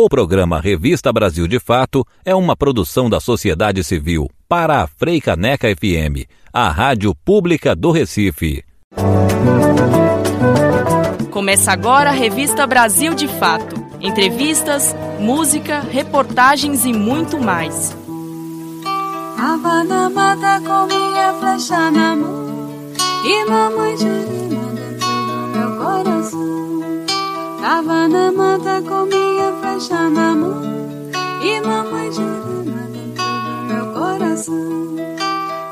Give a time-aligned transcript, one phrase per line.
[0.00, 5.66] O programa Revista Brasil de Fato é uma produção da sociedade civil para a Freicaneca
[5.74, 8.62] FM, a rádio pública do Recife.
[11.32, 13.74] Começa agora a Revista Brasil de Fato.
[14.00, 17.92] Entrevistas, música, reportagens e muito mais.
[19.36, 22.84] Tava na mata com minha flecha na mão
[23.24, 26.77] E mamãe Jurema dentro do meu coração
[27.60, 30.62] Tava na mata com minha flecha na mão.
[31.42, 34.96] E mamãe Jurema dentro do meu coração.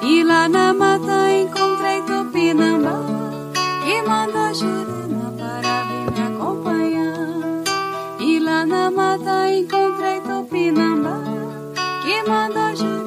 [0.02, 2.98] E lá na mata encontrei Tupinambá
[3.84, 7.64] Que manda Jurema para vir me acompanhar.
[8.18, 11.20] E lá na mata encontrei Tupinambá
[12.02, 13.05] Que manda Jurema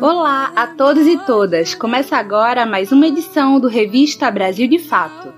[0.00, 1.74] Olá a todos e todas!
[1.74, 5.34] Começa agora mais uma edição do Revista Brasil de Fato.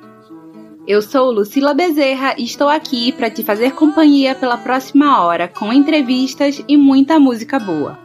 [0.86, 5.73] Eu sou Lucila Bezerra e estou aqui para te fazer companhia pela próxima hora com
[5.73, 7.98] entrevistas e muita música boa.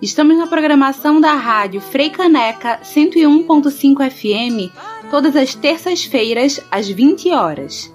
[0.00, 4.72] Estamos na programação da rádio Frei Caneca 101.5 FM
[5.10, 7.92] todas as terças-feiras às 20 horas.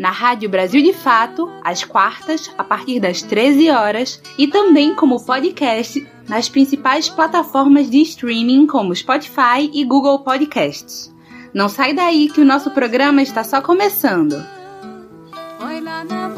[0.00, 5.22] Na Rádio Brasil de Fato, às quartas, a partir das 13 horas, e também como
[5.22, 11.14] podcast nas principais plataformas de streaming como Spotify e Google Podcasts.
[11.52, 14.42] Não sai daí que o nosso programa está só começando.
[15.58, 16.30] Foi lá na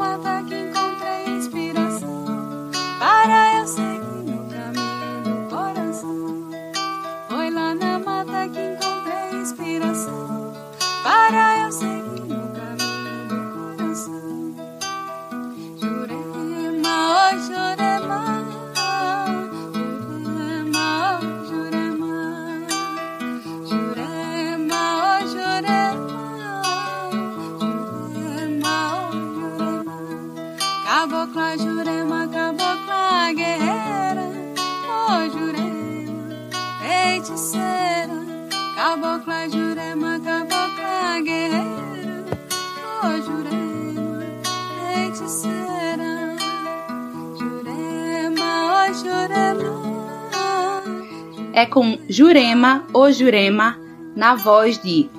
[51.63, 53.79] É com Jurema ou Jurema,
[54.17, 55.09] na voz de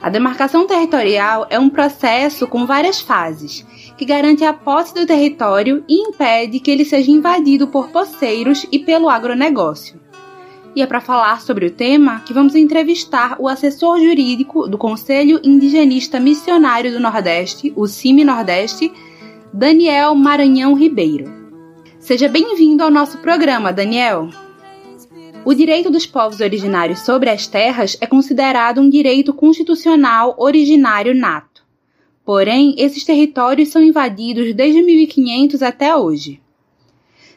[0.00, 5.82] A demarcação territorial é um processo com várias fases, que garante a posse do território
[5.88, 9.98] e impede que ele seja invadido por poceiros e pelo agronegócio.
[10.76, 15.40] E é para falar sobre o tema que vamos entrevistar o assessor jurídico do Conselho
[15.42, 18.92] Indigenista Missionário do Nordeste, o CIMI Nordeste,
[19.50, 21.32] Daniel Maranhão Ribeiro.
[21.98, 24.28] Seja bem-vindo ao nosso programa, Daniel.
[25.46, 31.64] O direito dos povos originários sobre as terras é considerado um direito constitucional originário nato.
[32.22, 36.38] Porém, esses territórios são invadidos desde 1500 até hoje.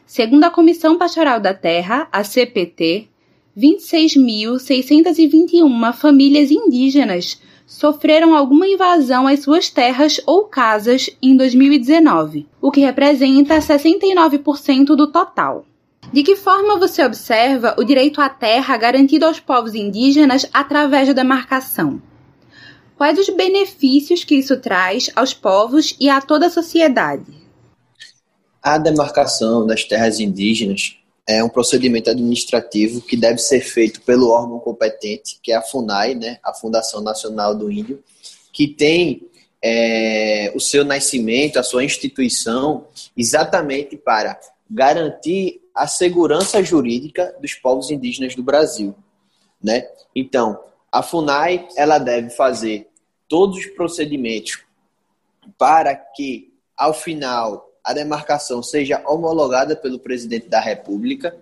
[0.04, 3.09] Segundo a Comissão Pastoral da Terra, a CPT,
[3.56, 12.80] 26.621 famílias indígenas sofreram alguma invasão às suas terras ou casas em 2019, o que
[12.80, 15.64] representa 69% do total.
[16.12, 21.14] De que forma você observa o direito à terra garantido aos povos indígenas através da
[21.14, 22.02] demarcação?
[22.96, 27.40] Quais os benefícios que isso traz aos povos e a toda a sociedade?
[28.62, 34.58] A demarcação das terras indígenas é um procedimento administrativo que deve ser feito pelo órgão
[34.58, 38.02] competente, que é a FUNAI, né, a Fundação Nacional do Índio,
[38.52, 39.28] que tem
[39.62, 42.86] é, o seu nascimento, a sua instituição,
[43.16, 44.38] exatamente para
[44.68, 48.94] garantir a segurança jurídica dos povos indígenas do Brasil,
[49.62, 49.86] né?
[50.14, 50.58] Então,
[50.90, 52.88] a FUNAI ela deve fazer
[53.28, 54.64] todos os procedimentos
[55.56, 61.36] para que, ao final, a demarcação seja homologada pelo presidente da República,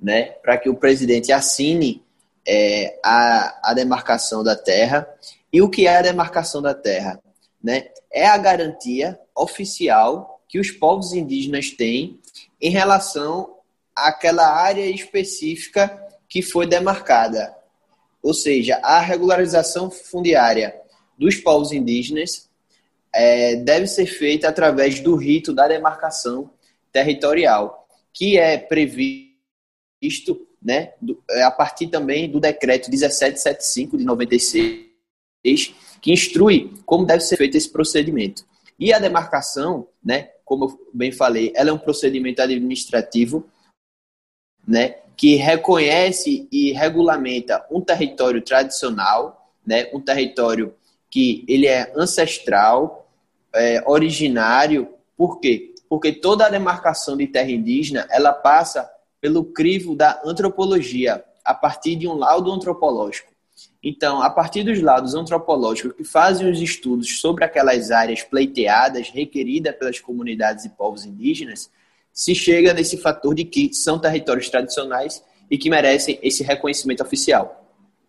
[0.00, 2.02] né, para que o presidente assine
[2.46, 5.08] é, a, a demarcação da terra.
[5.52, 7.20] E o que é a demarcação da terra?
[7.62, 7.88] Né?
[8.12, 12.18] É a garantia oficial que os povos indígenas têm
[12.60, 13.56] em relação
[13.94, 17.54] àquela área específica que foi demarcada,
[18.22, 20.74] ou seja, a regularização fundiária
[21.18, 22.47] dos povos indígenas
[23.14, 26.50] é, deve ser feita através do rito da demarcação
[26.92, 29.28] territorial, que é previsto
[30.62, 30.92] né,
[31.30, 34.86] é, a partir também do decreto 1775 de 96,
[36.00, 38.44] que instrui como deve ser feito esse procedimento.
[38.78, 43.48] E a demarcação, né, como eu bem falei, ela é um procedimento administrativo
[44.66, 50.74] né, que reconhece e regulamenta um território tradicional, né, um território
[51.10, 53.10] que ele é ancestral,
[53.54, 54.88] é, originário.
[55.16, 55.74] Por quê?
[55.88, 58.88] Porque toda a demarcação de terra indígena ela passa
[59.20, 63.32] pelo crivo da antropologia, a partir de um laudo antropológico.
[63.82, 69.74] Então, a partir dos laudos antropológicos que fazem os estudos sobre aquelas áreas pleiteadas, requeridas
[69.76, 71.70] pelas comunidades e povos indígenas,
[72.12, 77.64] se chega nesse fator de que são territórios tradicionais e que merecem esse reconhecimento oficial.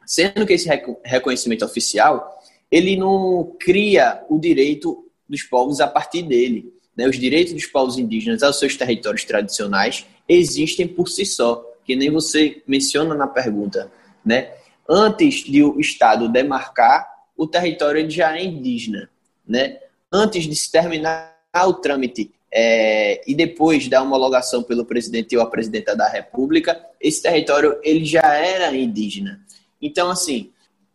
[0.05, 0.67] Sendo que esse
[1.03, 6.73] reconhecimento oficial, ele não cria o direito dos povos a partir dele.
[6.95, 7.07] Né?
[7.07, 12.09] Os direitos dos povos indígenas aos seus territórios tradicionais existem por si só, que nem
[12.09, 13.91] você menciona na pergunta.
[14.23, 14.51] Né?
[14.87, 17.07] Antes de o Estado demarcar,
[17.37, 19.09] o território já é indígena.
[19.47, 19.79] Né?
[20.11, 21.35] Antes de se terminar
[21.65, 27.21] o trâmite é, e depois da homologação pelo presidente ou a presidenta da República, esse
[27.21, 29.39] território ele já era indígena.
[29.81, 30.51] Então, assim,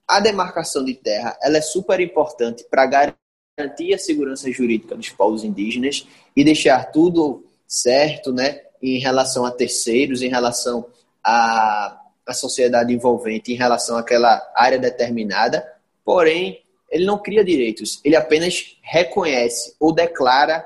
[0.07, 5.45] a demarcação de terra ela é super importante para garantir a segurança jurídica dos povos
[5.45, 6.07] indígenas
[6.37, 10.87] e deixar tudo certo, né, em relação a terceiros, em relação
[11.23, 15.67] à, à sociedade envolvente, em relação àquela área determinada.
[16.05, 20.65] Porém, ele não cria direitos, ele apenas reconhece ou declara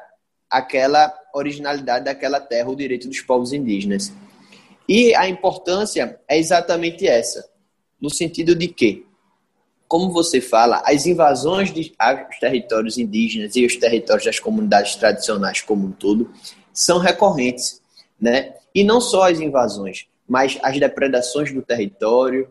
[0.50, 4.12] aquela originalidade daquela terra, o direito dos povos indígenas.
[4.88, 7.48] E a importância é exatamente essa,
[8.00, 9.06] no sentido de que,
[9.88, 15.62] como você fala, as invasões de, aos territórios indígenas e os territórios das comunidades tradicionais
[15.62, 16.30] como um todo
[16.72, 17.80] são recorrentes,
[18.20, 18.54] né?
[18.74, 22.46] E não só as invasões, mas as depredações do território,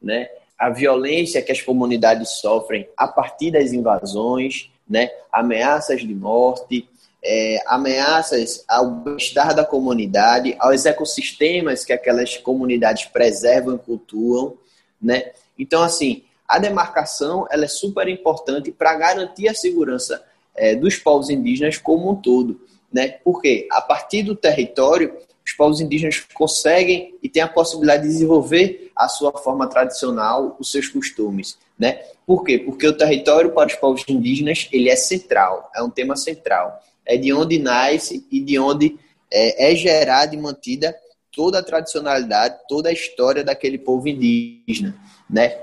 [0.00, 0.28] né?
[0.58, 5.10] A violência que as comunidades sofrem a partir das invasões, né?
[5.32, 6.86] Ameaças de morte,
[7.24, 14.58] é, ameaças ao bem-estar da comunidade, aos ecossistemas que aquelas comunidades preservam e cultuam,
[15.00, 15.30] né?
[15.58, 20.22] Então, assim, a demarcação ela é super importante para garantir a segurança
[20.54, 22.60] é, dos povos indígenas como um todo,
[22.92, 23.08] né?
[23.24, 28.92] Porque a partir do território os povos indígenas conseguem e têm a possibilidade de desenvolver
[28.94, 32.02] a sua forma tradicional, os seus costumes, né?
[32.26, 32.58] Por quê?
[32.58, 37.16] Porque o território para os povos indígenas ele é central, é um tema central é
[37.16, 38.98] de onde nasce e de onde
[39.32, 40.94] é, é gerada e mantida
[41.34, 44.94] toda a tradicionalidade, toda a história daquele povo indígena,
[45.30, 45.58] né?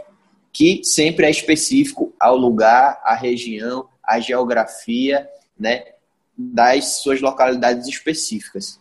[0.59, 5.25] Que sempre é específico ao lugar, à região, à geografia,
[5.57, 5.85] né?
[6.37, 8.77] Das suas localidades específicas.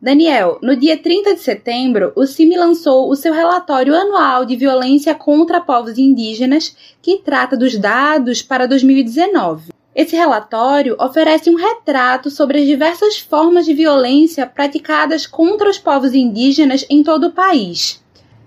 [0.00, 5.14] Daniel, no dia 30 de setembro, o CIMI lançou o seu relatório anual de violência
[5.14, 9.70] contra povos indígenas, que trata dos dados para 2019.
[9.94, 16.14] Esse relatório oferece um retrato sobre as diversas formas de violência praticadas contra os povos
[16.14, 17.99] indígenas em todo o país.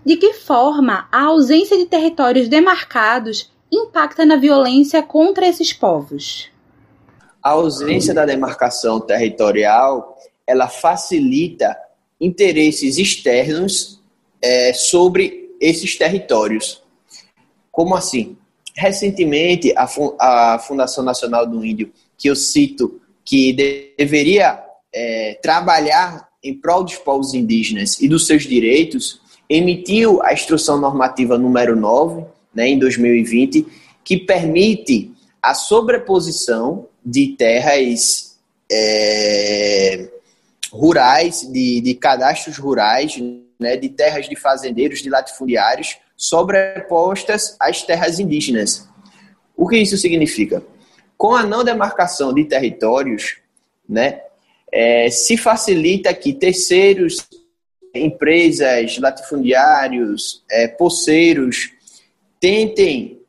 [0.06, 6.50] De que forma a ausência de territórios demarcados impacta na violência contra esses povos?
[7.42, 11.78] A ausência da demarcação territorial ela facilita
[12.19, 14.02] interesses externos
[14.42, 16.83] é, sobre esses territórios.
[17.72, 18.38] Como assim?
[18.76, 19.88] recentemente, a,
[20.19, 23.54] a Fundação Nacional do Índio, que eu cito, que
[23.98, 24.62] deveria
[24.94, 29.22] é, trabalhar em prol dos povos indígenas e dos seus direitos,
[29.54, 33.68] emitiu a Instrução Normativa número 9, né, em 2020,
[34.04, 38.36] que permite a sobreposição de terras
[38.72, 40.10] é,
[40.72, 43.22] rurais, de, de cadastros rurais,
[43.60, 48.88] né, de terras de fazendeiros, de latifundiários, sobrepostas às terras indígenas.
[49.56, 50.64] O que isso significa?
[51.16, 53.38] Com a não demarcação de territórios,
[53.88, 54.22] né,
[54.72, 57.28] é, se facilita que terceiros,
[57.94, 61.71] empresas, latifundiários, é, poceiros,
[62.40, 63.19] tentem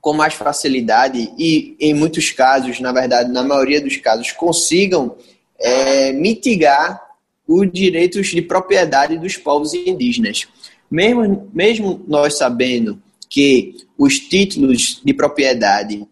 [0.00, 5.16] com mais facilidade e, em muitos casos, na verdade, na maioria dos casos, consigam
[5.58, 7.00] é, mitigar
[7.46, 10.48] os direitos de propriedade dos povos indígenas.
[10.90, 16.04] Mesmo, mesmo nós sabendo que os títulos de propriedade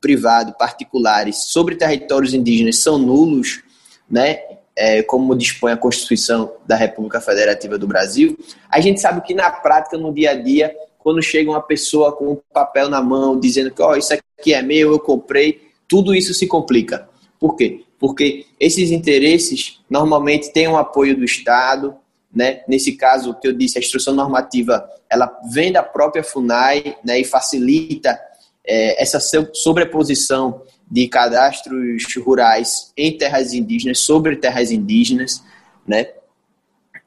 [0.00, 3.62] privado particulares sobre territórios indígenas são nulos,
[4.10, 4.40] né?
[4.80, 8.38] É, como dispõe a Constituição da República Federativa do Brasil,
[8.70, 12.32] a gente sabe que na prática, no dia a dia, quando chega uma pessoa com
[12.32, 16.32] um papel na mão dizendo que oh, isso aqui é meu, eu comprei, tudo isso
[16.32, 17.06] se complica.
[17.38, 17.84] Por quê?
[17.98, 21.94] Porque esses interesses normalmente têm um apoio do Estado,
[22.34, 22.62] né?
[22.66, 27.24] Nesse caso que eu disse, a instrução normativa ela vem da própria FUNAI né, e
[27.24, 28.18] facilita
[28.64, 29.20] é, essa
[29.52, 35.42] sobreposição de cadastros rurais em terras indígenas sobre terras indígenas,
[35.86, 36.08] né?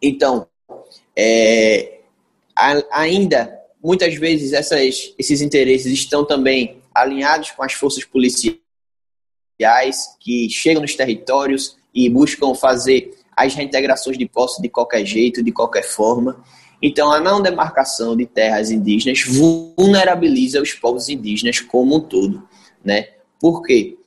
[0.02, 0.48] Então,
[1.16, 2.00] é,
[2.92, 8.62] ainda muitas vezes essas, esses interesses estão também alinhados com as forças policiais
[10.20, 15.52] que chegam nos territórios e buscam fazer as reintegrações de posse de qualquer jeito, de
[15.52, 16.44] qualquer forma.
[16.82, 22.48] Então, a não demarcação de terras indígenas vulnerabiliza os povos indígenas como um todo,
[22.84, 23.08] né?
[23.44, 23.98] Por quê?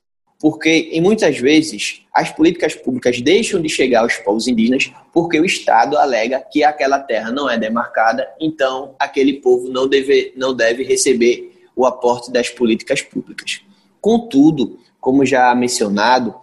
[0.41, 5.45] Porque, em muitas vezes, as políticas públicas deixam de chegar aos povos indígenas porque o
[5.45, 10.85] Estado alega que aquela terra não é demarcada, então aquele povo não deve, não deve
[10.85, 13.61] receber o aporte das políticas públicas.
[14.01, 16.35] Contudo, como já mencionado,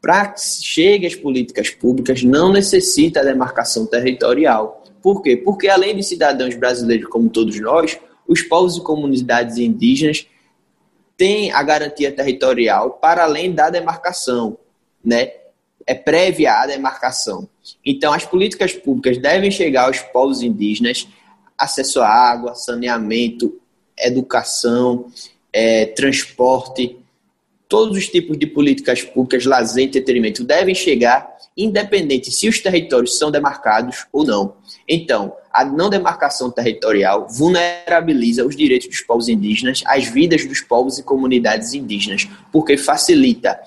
[0.00, 4.82] para que chegue às políticas públicas, não necessita a demarcação territorial.
[5.02, 5.36] Por quê?
[5.36, 10.26] Porque além de cidadãos brasileiros como todos nós, os povos e comunidades indígenas
[11.16, 14.58] têm a garantia territorial para além da demarcação,
[15.04, 15.32] né?
[15.86, 17.48] É prévia à demarcação.
[17.84, 21.06] Então, as políticas públicas devem chegar aos povos indígenas,
[21.56, 23.60] acesso à água, saneamento,
[23.96, 25.06] educação,
[25.52, 26.98] é, transporte,
[27.68, 33.18] todos os tipos de políticas públicas, lazer e entretenimento devem chegar, independente se os territórios
[33.18, 34.56] são demarcados ou não.
[34.88, 40.98] Então, a não demarcação territorial vulnerabiliza os direitos dos povos indígenas, as vidas dos povos
[40.98, 43.58] e comunidades indígenas, porque facilita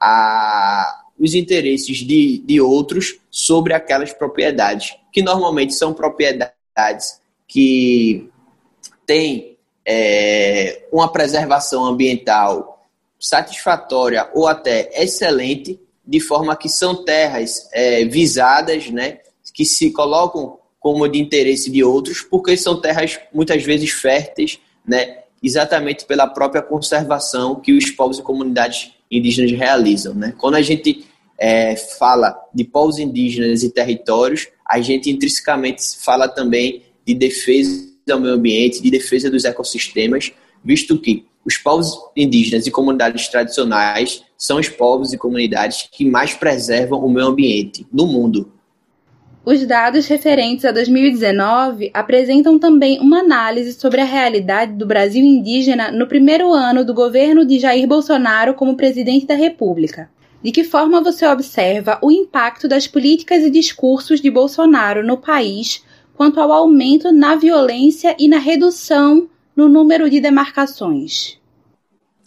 [0.00, 8.30] a, os interesses de, de outros sobre aquelas propriedades, que normalmente são propriedades que
[9.04, 12.73] têm é, uma preservação ambiental
[13.24, 19.20] satisfatória ou até excelente, de forma que são terras é, visadas, né,
[19.54, 25.20] que se colocam como de interesse de outros, porque são terras muitas vezes férteis, né,
[25.42, 30.12] exatamente pela própria conservação que os povos e comunidades indígenas realizam.
[30.12, 30.34] Né?
[30.38, 31.06] Quando a gente
[31.38, 38.20] é, fala de povos indígenas e territórios, a gente intrinsecamente fala também de defesa do
[38.20, 40.30] meio ambiente, de defesa dos ecossistemas,
[40.62, 46.34] visto que os povos indígenas e comunidades tradicionais são os povos e comunidades que mais
[46.34, 48.50] preservam o meio ambiente no mundo.
[49.44, 55.92] Os dados referentes a 2019 apresentam também uma análise sobre a realidade do Brasil indígena
[55.92, 60.08] no primeiro ano do governo de Jair Bolsonaro como presidente da República.
[60.42, 65.84] De que forma você observa o impacto das políticas e discursos de Bolsonaro no país
[66.14, 71.38] quanto ao aumento na violência e na redução no número de demarcações?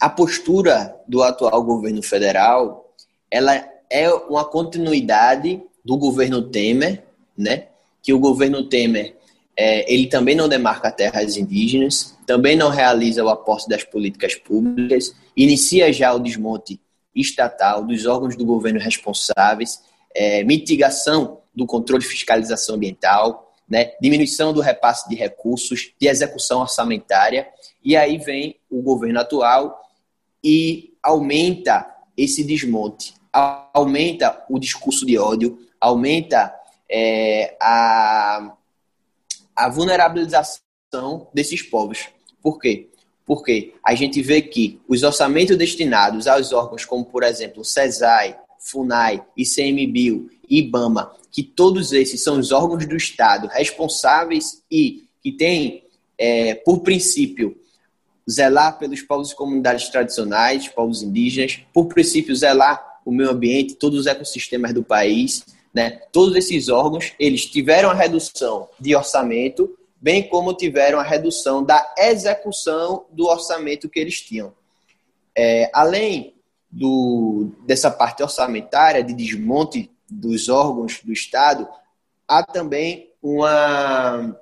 [0.00, 2.94] A postura do atual governo federal,
[3.30, 3.54] ela
[3.90, 7.04] é uma continuidade do governo Temer,
[7.36, 7.66] né?
[8.02, 9.18] Que o governo Temer
[9.60, 15.12] é, ele também não demarca terras indígenas, também não realiza o aporte das políticas públicas,
[15.36, 16.80] inicia já o desmonte
[17.12, 19.82] estatal dos órgãos do governo responsáveis,
[20.14, 26.60] é, mitigação do controle de fiscalização ambiental, né, diminuição do repasse de recursos, de execução
[26.60, 27.48] orçamentária,
[27.84, 29.80] e aí vem o governo atual
[30.42, 36.54] e aumenta esse desmonte, aumenta o discurso de ódio, aumenta
[36.90, 38.54] é, a,
[39.54, 42.08] a vulnerabilização desses povos.
[42.42, 42.88] Por quê?
[43.24, 48.38] Porque a gente vê que os orçamentos destinados aos órgãos como, por exemplo, o CESAI,
[48.70, 55.84] FUNAI, ICMBio IBAMA, que todos esses são os órgãos do Estado responsáveis e que têm,
[56.16, 57.56] é, por princípio,
[58.30, 64.00] zelar pelos povos e comunidades tradicionais, povos indígenas, por princípio, zelar o meio ambiente, todos
[64.00, 66.02] os ecossistemas do país, né?
[66.12, 71.94] Todos esses órgãos, eles tiveram a redução de orçamento, bem como tiveram a redução da
[71.96, 74.52] execução do orçamento que eles tinham.
[75.36, 76.34] É, além
[76.70, 81.68] do, dessa parte orçamentária, de desmonte dos órgãos do Estado,
[82.26, 84.36] há também uma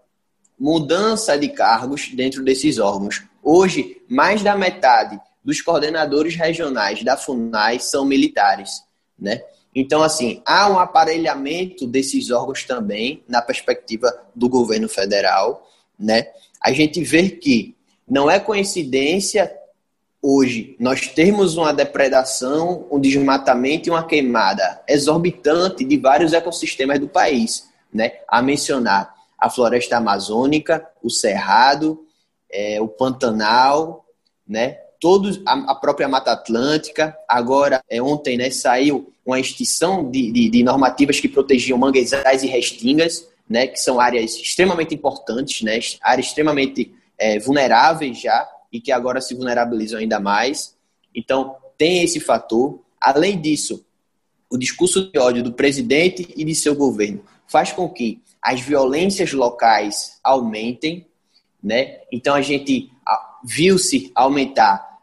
[0.59, 3.23] mudança de cargos dentro desses órgãos.
[3.42, 8.83] Hoje, mais da metade dos coordenadores regionais da FUNAI são militares,
[9.18, 9.40] né?
[9.75, 15.68] Então, assim, há um aparelhamento desses órgãos também na perspectiva do governo federal,
[15.99, 16.28] né?
[16.61, 17.76] A gente vê que
[18.09, 19.52] não é coincidência
[20.28, 27.06] hoje nós temos uma depredação, um desmatamento e uma queimada exorbitante de vários ecossistemas do
[27.06, 28.12] país, né?
[28.26, 32.04] A mencionar a floresta amazônica, o cerrado,
[32.50, 34.04] é, o Pantanal,
[34.47, 34.78] né?
[35.00, 37.16] Todos, a, a, própria Mata Atlântica.
[37.28, 42.49] Agora, é, ontem, né, saiu uma extinção de, de, de normativas que protegiam manguezais e
[42.49, 43.68] restingas, né?
[43.68, 45.78] Que são áreas extremamente importantes, né?
[46.02, 50.76] Áreas extremamente é, vulneráveis já e que agora se vulnerabilizam ainda mais.
[51.14, 52.78] Então, tem esse fator.
[53.00, 53.85] Além disso,
[54.50, 59.33] o discurso de ódio do presidente e de seu governo faz com que as violências
[59.33, 61.06] locais aumentem,
[61.62, 62.00] né?
[62.12, 62.90] Então a gente
[63.42, 64.99] viu-se aumentar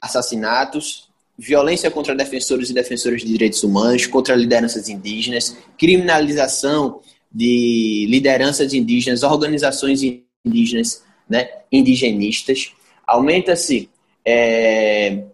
[0.00, 1.08] assassinatos,
[1.38, 7.00] violência contra defensores e defensoras de direitos humanos, contra lideranças indígenas, criminalização
[7.32, 10.00] de lideranças indígenas, organizações
[10.44, 12.72] indígenas, né, indigenistas.
[13.06, 13.88] Aumenta-se
[14.24, 15.24] é,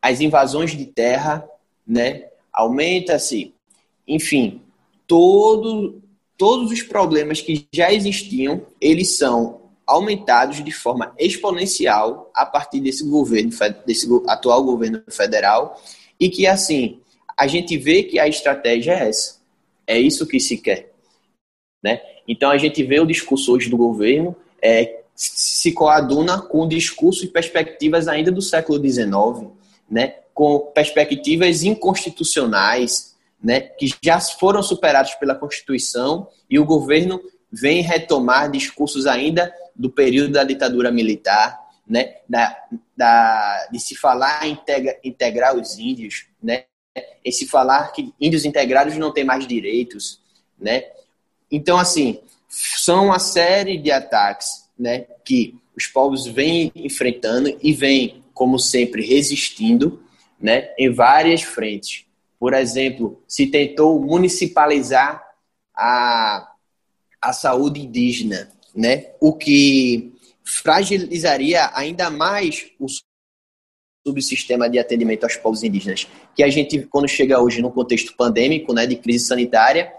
[0.00, 1.48] as invasões de terra,
[1.86, 2.26] né?
[2.52, 3.54] Aumenta-se,
[4.06, 4.60] enfim,
[5.06, 6.02] todo,
[6.36, 13.08] todos os problemas que já existiam, eles são aumentados de forma exponencial a partir desse
[13.08, 13.50] governo,
[13.86, 15.80] desse atual governo federal,
[16.18, 17.00] e que assim
[17.36, 19.40] a gente vê que a estratégia é essa,
[19.86, 20.92] é isso que se quer,
[21.82, 22.00] né?
[22.28, 27.28] Então a gente vê o discurso hoje do governo é, se coaduna com discursos e
[27.28, 29.50] perspectivas ainda do século XIX,
[29.90, 37.82] né, com perspectivas inconstitucionais, né, que já foram superados pela Constituição e o governo vem
[37.82, 42.56] retomar discursos ainda do período da ditadura militar, né, da,
[42.96, 46.64] da, de se falar integra, integrar os índios, né,
[47.24, 50.20] e se falar que índios integrados não têm mais direitos,
[50.58, 50.84] né.
[51.50, 58.22] Então, assim, são uma série de ataques né, que os povos vêm enfrentando e vêm,
[58.34, 60.02] como sempre, resistindo
[60.40, 62.04] né, em várias frentes.
[62.38, 65.22] Por exemplo, se tentou municipalizar
[65.74, 66.52] a,
[67.20, 70.12] a saúde indígena, né, o que
[70.44, 72.86] fragilizaria ainda mais o
[74.04, 78.74] subsistema de atendimento aos povos indígenas, que a gente, quando chega hoje no contexto pandêmico,
[78.74, 79.92] né, de crise sanitária,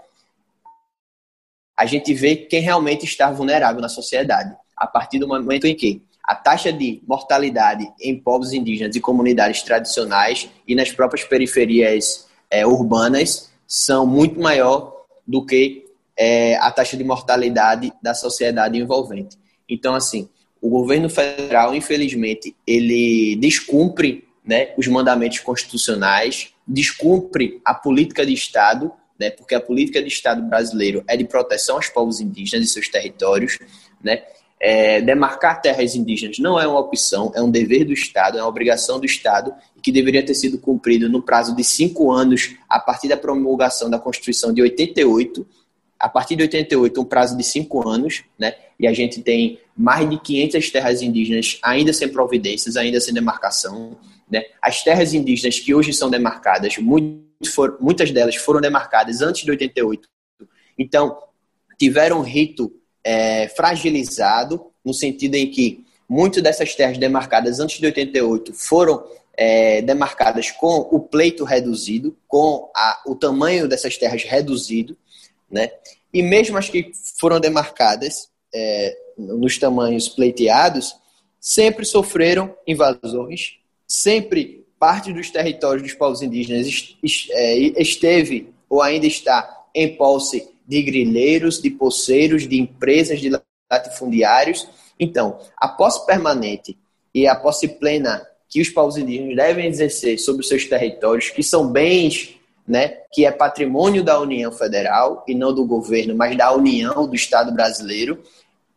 [1.76, 6.02] a gente vê quem realmente está vulnerável na sociedade a partir do momento em que
[6.22, 12.66] a taxa de mortalidade em povos indígenas e comunidades tradicionais e nas próprias periferias é,
[12.66, 15.84] urbanas são muito maior do que
[16.16, 19.36] é, a taxa de mortalidade da sociedade envolvente.
[19.68, 20.28] Então, assim,
[20.60, 28.92] o governo federal, infelizmente, ele descumpre né, os mandamentos constitucionais, descumpre a política de Estado,
[29.18, 32.88] né, porque a política de Estado brasileiro é de proteção aos povos indígenas e seus
[32.88, 33.58] territórios,
[34.02, 34.22] né,
[34.66, 38.48] é, demarcar terras indígenas não é uma opção, é um dever do Estado, é uma
[38.48, 43.08] obrigação do Estado, que deveria ter sido cumprido no prazo de cinco anos, a partir
[43.08, 45.46] da promulgação da Constituição de 88.
[46.00, 48.54] A partir de 88, um prazo de cinco anos, né?
[48.80, 53.98] E a gente tem mais de 500 terras indígenas ainda sem providências, ainda sem demarcação.
[54.30, 54.44] Né?
[54.62, 60.08] As terras indígenas que hoje são demarcadas, muitas delas foram demarcadas antes de 88.
[60.78, 61.18] Então,
[61.78, 62.72] tiveram rito
[63.04, 69.04] é, fragilizado, no sentido em que muitas dessas terras demarcadas antes de 88 foram
[69.36, 74.96] é, demarcadas com o pleito reduzido, com a, o tamanho dessas terras reduzido,
[75.50, 75.70] né?
[76.12, 80.94] E mesmo as que foram demarcadas é, nos tamanhos pleiteados,
[81.40, 86.96] sempre sofreram invasões, sempre parte dos territórios dos povos indígenas
[87.32, 93.30] é, esteve ou ainda está em posse de grileiros, de poceiros, de empresas, de
[93.70, 94.66] latifundiários.
[94.98, 96.78] Então, a posse permanente
[97.14, 101.66] e a posse plena que os indígenas devem exercer sobre os seus territórios, que são
[101.66, 107.06] bens, né, que é patrimônio da União Federal e não do governo, mas da União
[107.06, 108.22] do Estado brasileiro,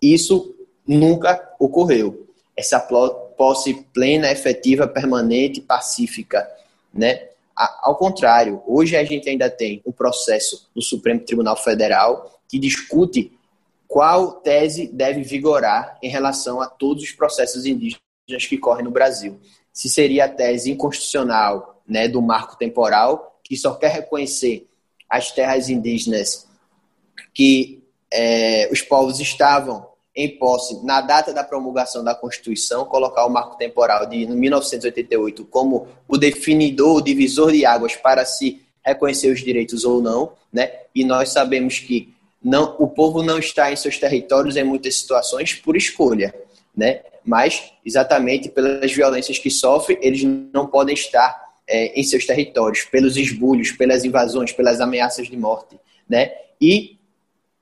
[0.02, 2.28] isso nunca ocorreu.
[2.56, 6.50] Essa posse plena, efetiva, permanente, pacífica,
[6.92, 7.28] né,
[7.82, 13.32] ao contrário, hoje a gente ainda tem um processo no Supremo Tribunal Federal que discute
[13.88, 19.40] qual tese deve vigorar em relação a todos os processos indígenas que correm no Brasil.
[19.74, 24.68] Se seria a tese inconstitucional né, do marco temporal, que só quer reconhecer
[25.10, 26.46] as terras indígenas
[27.34, 29.87] que é, os povos estavam
[30.18, 35.88] em posse, na data da promulgação da Constituição, colocar o marco temporal de 1988 como
[36.08, 40.72] o definidor, o divisor de águas para se reconhecer os direitos ou não, né?
[40.96, 45.54] E nós sabemos que não, o povo não está em seus territórios em muitas situações
[45.54, 46.34] por escolha,
[46.76, 47.02] né?
[47.28, 53.18] mas exatamente pelas violências que sofrem, eles não podem estar é, em seus territórios, pelos
[53.18, 55.78] esbulhos, pelas invasões, pelas ameaças de morte,
[56.08, 56.32] né?
[56.60, 56.97] E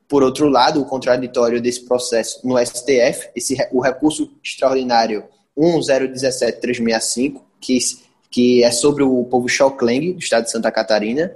[0.08, 5.26] por outro lado, o contraditório desse processo no STF, esse, o recurso extraordinário
[5.58, 7.80] 1017365, que,
[8.30, 11.36] que é sobre o povo Xocleng, do estado de Santa Catarina,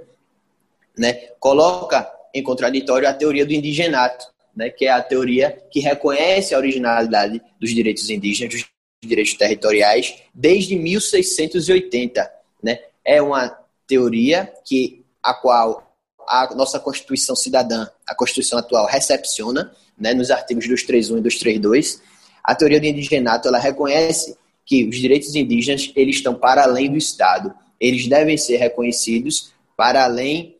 [0.96, 6.54] né, coloca em contraditório a teoria do indigenato, né, que é a teoria que reconhece
[6.54, 8.70] a originalidade dos direitos indígenas, dos
[9.02, 12.30] direitos territoriais, desde 1680.
[12.62, 12.78] Né?
[13.04, 13.48] É uma
[13.86, 15.89] teoria que a qual
[16.30, 22.00] a nossa Constituição cidadã, a Constituição atual, recepciona, né, nos artigos 231 e 232.
[22.44, 26.96] A teoria do indigenato, ela reconhece que os direitos indígenas, eles estão para além do
[26.96, 27.52] Estado.
[27.80, 30.56] Eles devem ser reconhecidos para além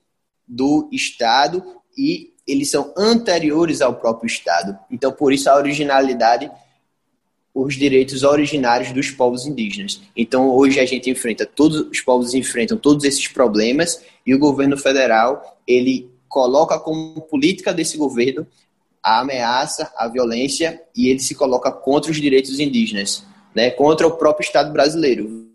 [0.47, 1.63] do Estado
[1.97, 4.77] e eles são anteriores ao próprio Estado.
[4.91, 6.51] Então, por isso, a originalidade
[7.55, 10.01] os direitos originários dos povos indígenas.
[10.17, 14.77] Então, hoje a gente enfrenta, todos os povos enfrentam todos esses problemas e o governo
[14.77, 18.47] federal, ele coloca como política desse governo
[19.03, 24.13] a ameaça, a violência e ele se coloca contra os direitos indígenas, né, contra o
[24.13, 25.49] próprio Estado brasileiro,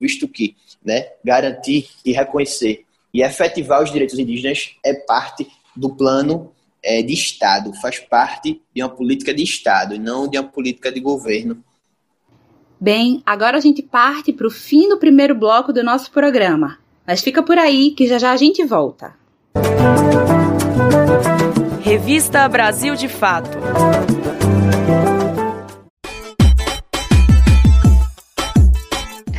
[0.00, 5.46] visto que, né, garantir e reconhecer e efetivar os direitos indígenas é parte
[5.76, 10.38] do plano é, de Estado, faz parte de uma política de Estado e não de
[10.38, 11.62] uma política de governo.
[12.80, 16.78] Bem, agora a gente parte para o fim do primeiro bloco do nosso programa.
[17.06, 19.14] Mas fica por aí que já já a gente volta.
[21.80, 23.58] Revista Brasil de Fato.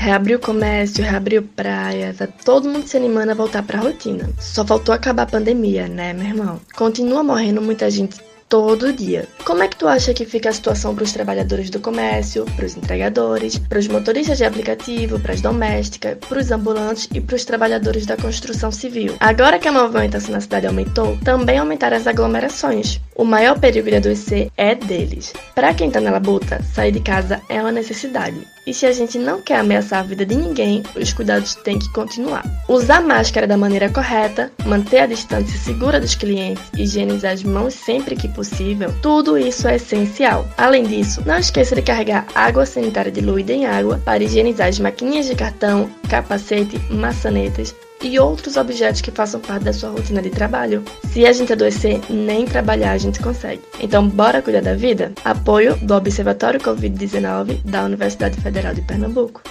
[0.03, 4.29] Reabriu o comércio, reabriu praia, tá todo mundo se animando a voltar pra rotina.
[4.37, 6.59] Só faltou acabar a pandemia, né, meu irmão?
[6.75, 9.27] Continua morrendo muita gente todo dia.
[9.45, 12.65] Como é que tu acha que fica a situação para os trabalhadores do comércio, para
[12.65, 17.35] os entregadores, para os motoristas de aplicativo, para as domésticas, para os ambulantes e para
[17.35, 19.15] os trabalhadores da construção civil?
[19.21, 22.99] Agora que a movimentação na cidade aumentou, também aumentaram as aglomerações.
[23.15, 25.33] O maior perigo de adoecer é deles.
[25.53, 28.35] Para quem tá na labuta, sair de casa é uma necessidade.
[28.65, 31.91] E se a gente não quer ameaçar a vida de ninguém, os cuidados têm que
[31.91, 32.43] continuar.
[32.67, 38.15] Usar máscara da maneira correta, manter a distância segura dos clientes, higienizar as mãos sempre
[38.15, 40.47] que possível, tudo isso é essencial.
[40.57, 45.27] Além disso, não esqueça de carregar água sanitária diluída em água para higienizar as maquininhas
[45.27, 50.83] de cartão, capacete, maçanetas, e outros objetos que façam parte da sua rotina de trabalho.
[51.05, 53.61] Se a gente adoecer, nem trabalhar a gente consegue.
[53.79, 55.13] Então, bora cuidar da vida?
[55.23, 59.41] Apoio do Observatório Covid-19 da Universidade Federal de Pernambuco.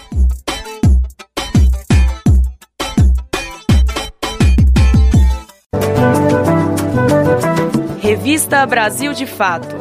[8.00, 9.74] Revista Brasil de Fato.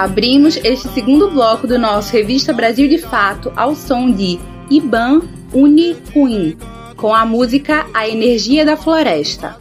[0.00, 5.20] Abrimos este segundo bloco do nosso Revista Brasil de Fato ao som de Iban
[5.52, 6.56] Unicuin,
[6.96, 9.60] com a música A Energia da Floresta.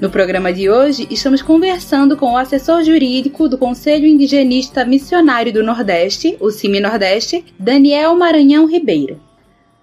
[0.00, 5.64] No programa de hoje, estamos conversando com o assessor jurídico do Conselho Indigenista Missionário do
[5.64, 9.20] Nordeste, o CIMI Nordeste, Daniel Maranhão Ribeiro.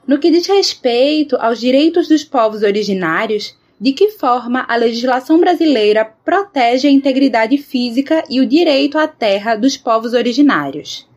[0.07, 6.05] No que diz respeito aos direitos dos povos originários, de que forma a legislação brasileira
[6.23, 11.07] protege a integridade física e o direito à terra dos povos originários.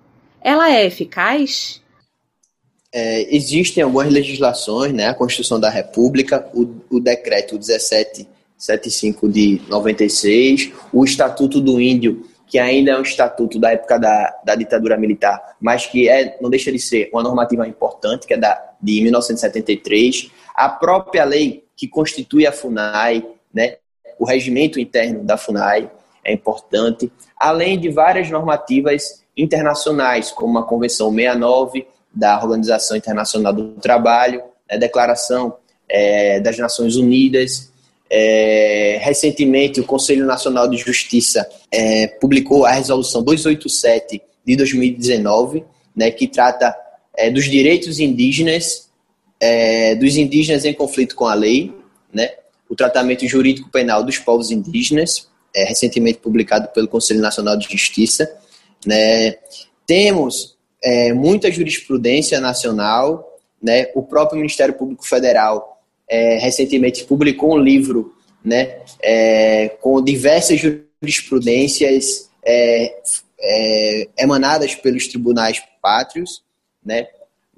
[0.40, 1.80] Ela é eficaz?
[2.92, 5.08] É, existem algumas legislações, né?
[5.08, 12.58] a Constituição da República, o, o Decreto 1775 de 96, o Estatuto do Índio, que
[12.58, 16.72] ainda é um estatuto da época da, da ditadura militar, mas que é, não deixa
[16.72, 22.44] de ser uma normativa importante, que é da, de 1973, a própria lei que constitui
[22.44, 23.76] a FUNAI, né?
[24.18, 25.88] o regimento interno da FUNAI
[26.24, 33.74] é importante, além de várias normativas internacionais, como a Convenção 69 da Organização Internacional do
[33.74, 34.80] Trabalho, a né?
[34.80, 35.54] Declaração
[35.88, 37.70] é, das Nações Unidas.
[38.10, 46.10] É, recentemente, o Conselho Nacional de Justiça é, publicou a Resolução 287 de 2019, né,
[46.10, 46.74] que trata
[47.16, 48.87] é, dos direitos indígenas
[49.40, 51.74] é, dos indígenas em conflito com a lei,
[52.12, 52.30] né?
[52.68, 58.30] o tratamento jurídico penal dos povos indígenas é, recentemente publicado pelo Conselho Nacional de Justiça.
[58.86, 59.36] Né?
[59.86, 63.88] Temos é, muita jurisprudência nacional, né?
[63.94, 72.30] o próprio Ministério Público Federal é, recentemente publicou um livro né, é, com diversas jurisprudências
[72.44, 72.94] é,
[73.40, 76.42] é, emanadas pelos tribunais pátrios,
[76.84, 77.06] né,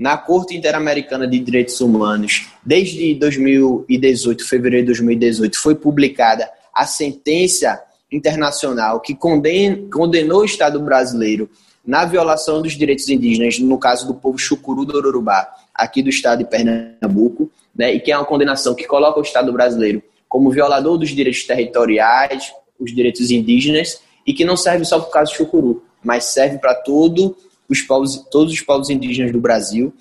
[0.01, 7.79] na Corte Interamericana de Direitos Humanos, desde 2018, fevereiro de 2018, foi publicada a sentença
[8.11, 11.51] internacional que condenou o Estado brasileiro
[11.85, 16.39] na violação dos direitos indígenas, no caso do povo chucuru do Urubá, aqui do estado
[16.39, 20.97] de Pernambuco, né, e que é uma condenação que coloca o Estado brasileiro como violador
[20.97, 25.83] dos direitos territoriais, os direitos indígenas, e que não serve só para o caso chucuru,
[26.03, 27.37] mas serve para todo
[27.71, 29.95] os povos, todos os povos indígenas do Brasil.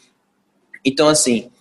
[0.84, 1.52] Então, assim,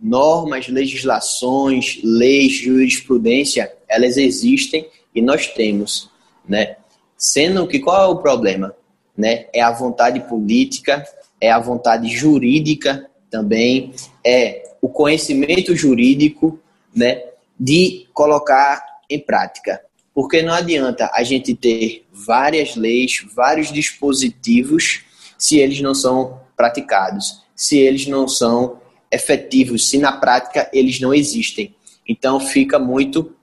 [0.00, 6.08] normas, legislações, leis, jurisprudência, elas existem e nós temos,
[6.48, 6.76] né?
[7.18, 8.74] Sendo que qual é o problema?
[9.16, 9.46] Né?
[9.52, 11.04] É a vontade política,
[11.40, 13.92] é a vontade jurídica também,
[14.24, 16.60] é o conhecimento jurídico,
[16.94, 17.22] né?
[17.58, 19.80] De colocar em prática.
[20.14, 25.05] Porque não adianta a gente ter várias leis, vários dispositivos
[25.38, 31.14] se eles não são praticados, se eles não são efetivos, se na prática eles não
[31.14, 31.74] existem.
[32.08, 33.34] Então fica muito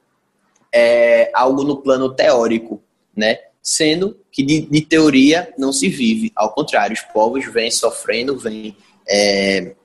[0.74, 2.82] é, algo no plano teórico,
[3.16, 3.40] né?
[3.62, 8.76] Sendo que de, de, teoria não se vive, ao contrário, os povos vêm sofrendo, vêm,
[9.08, 9.76] é,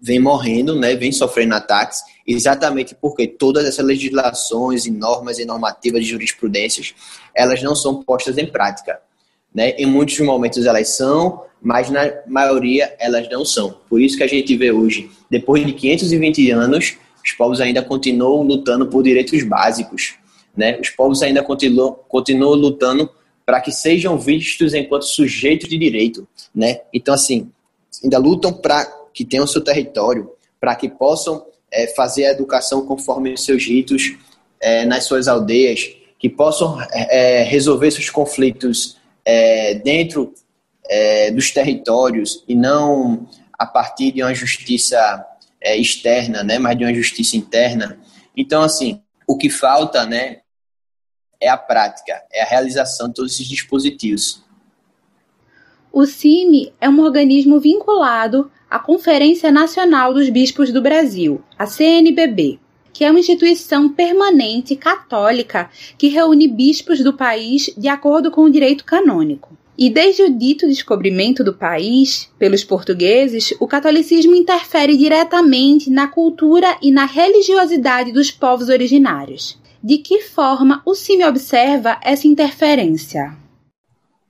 [0.00, 0.94] vêm morrendo, né?
[0.96, 6.94] Vêm sofrendo ataques, exatamente porque todas essas legislações e normas e normativas de jurisprudências,
[7.34, 9.00] elas não são postas em prática.
[9.54, 9.70] Né?
[9.70, 13.76] Em muitos momentos elas são, mas na maioria elas não são.
[13.88, 18.42] Por isso que a gente vê hoje, depois de 520 anos, os povos ainda continuam
[18.42, 20.14] lutando por direitos básicos.
[20.56, 20.78] Né?
[20.80, 23.10] Os povos ainda continuam, continuam lutando
[23.44, 26.26] para que sejam vistos enquanto sujeitos de direito.
[26.54, 26.80] Né?
[26.92, 27.50] Então, assim,
[28.02, 33.32] ainda lutam para que tenham seu território, para que possam é, fazer a educação conforme
[33.32, 34.16] os seus ritos
[34.60, 40.34] é, nas suas aldeias, que possam é, resolver seus conflitos é, dentro
[40.88, 43.28] é, dos territórios e não
[43.58, 45.24] a partir de uma justiça
[45.60, 47.98] é, externa, né, mas de uma justiça interna.
[48.36, 50.38] Então, assim, o que falta, né,
[51.40, 54.42] é a prática, é a realização de todos esses dispositivos.
[55.92, 62.60] O CIMI é um organismo vinculado à Conferência Nacional dos Bispos do Brasil, a CNBB
[62.92, 68.50] que é uma instituição permanente católica que reúne bispos do país de acordo com o
[68.50, 69.56] direito canônico.
[69.78, 76.76] E desde o dito descobrimento do país pelos portugueses, o catolicismo interfere diretamente na cultura
[76.82, 79.58] e na religiosidade dos povos originários.
[79.82, 83.34] De que forma o CIMI observa essa interferência?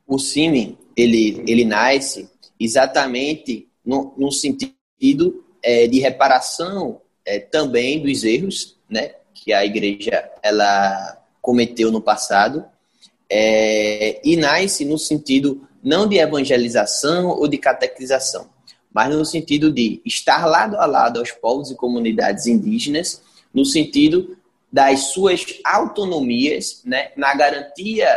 [0.06, 8.24] O CIMI ele, ele nasce exatamente no, no sentido é, de reparação é, também dos
[8.24, 12.64] erros né, que a igreja ela cometeu no passado
[13.30, 18.50] é, e nasce no sentido não de evangelização ou de catequização,
[18.92, 23.22] mas no sentido de estar lado a lado aos povos e comunidades indígenas,
[23.54, 24.36] no sentido
[24.72, 28.08] das suas autonomias, né, na garantia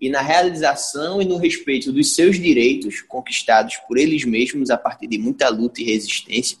[0.00, 5.06] e na realização e no respeito dos seus direitos conquistados por eles mesmos a partir
[5.06, 6.56] de muita luta e resistência.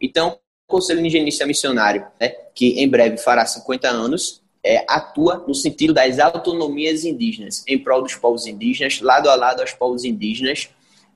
[0.00, 0.38] Então,
[0.70, 6.18] Conselho Indigenista Missionário, né, que em breve fará 50 anos, é, atua no sentido das
[6.18, 10.70] autonomias indígenas, em prol dos povos indígenas, lado a lado aos povos indígenas,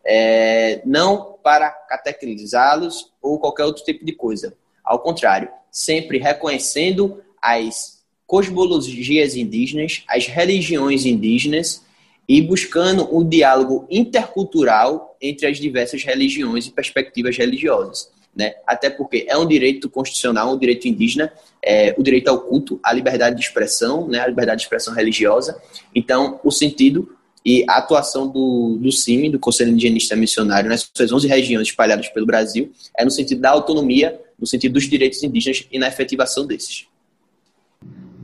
[0.04, 4.54] é, não para catequizá-los ou qualquer outro tipo de coisa.
[4.82, 11.82] Ao contrário, sempre reconhecendo as cosmologias indígenas, as religiões indígenas
[12.26, 18.54] e buscando um diálogo intercultural entre as diversas religiões e perspectivas religiosas né?
[18.66, 22.92] Até porque é um direito constitucional, um direito indígena, é, o direito ao culto, à
[22.92, 24.20] liberdade de expressão, né?
[24.20, 25.60] A liberdade de expressão religiosa.
[25.94, 31.12] Então, o sentido e a atuação do, do CIMI, do Conselho Indigenista Missionário, nas suas
[31.12, 35.66] 11 regiões espalhadas pelo Brasil, é no sentido da autonomia, no sentido dos direitos indígenas
[35.70, 36.86] e na efetivação desses.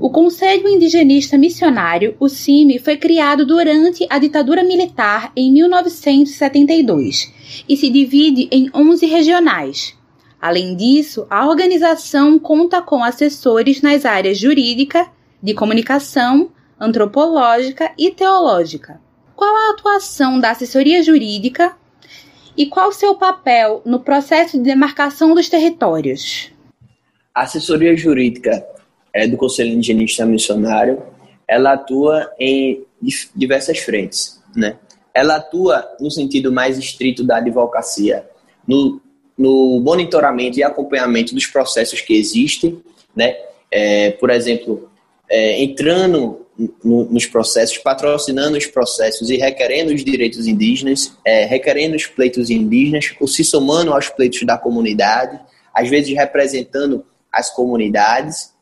[0.00, 7.30] O Conselho Indigenista Missionário, o CIMI, foi criado durante a ditadura militar em 1972
[7.68, 9.94] e se divide em 11 regionais,
[10.40, 15.06] Além disso, a organização conta com assessores nas áreas jurídica,
[15.42, 19.00] de comunicação, antropológica e teológica.
[19.36, 21.76] Qual a atuação da assessoria jurídica
[22.56, 26.50] e qual seu papel no processo de demarcação dos territórios?
[27.34, 28.64] A assessoria jurídica
[29.12, 31.02] é do Conselho Indigenista Missionário
[31.50, 32.86] ela atua em
[33.34, 34.78] diversas frentes, né?
[35.12, 38.24] Ela atua no sentido mais estrito da advocacia,
[38.66, 39.00] no,
[39.40, 42.78] no monitoramento e acompanhamento dos processos que existem,
[43.16, 43.34] né?
[43.70, 44.90] É, por exemplo,
[45.30, 46.46] é, entrando
[46.84, 52.50] no, nos processos, patrocinando os processos e requerendo os direitos indígenas, é, requerendo os pleitos
[52.50, 55.40] indígenas, ou se somando aos pleitos da comunidade,
[55.72, 58.52] às vezes representando as comunidades,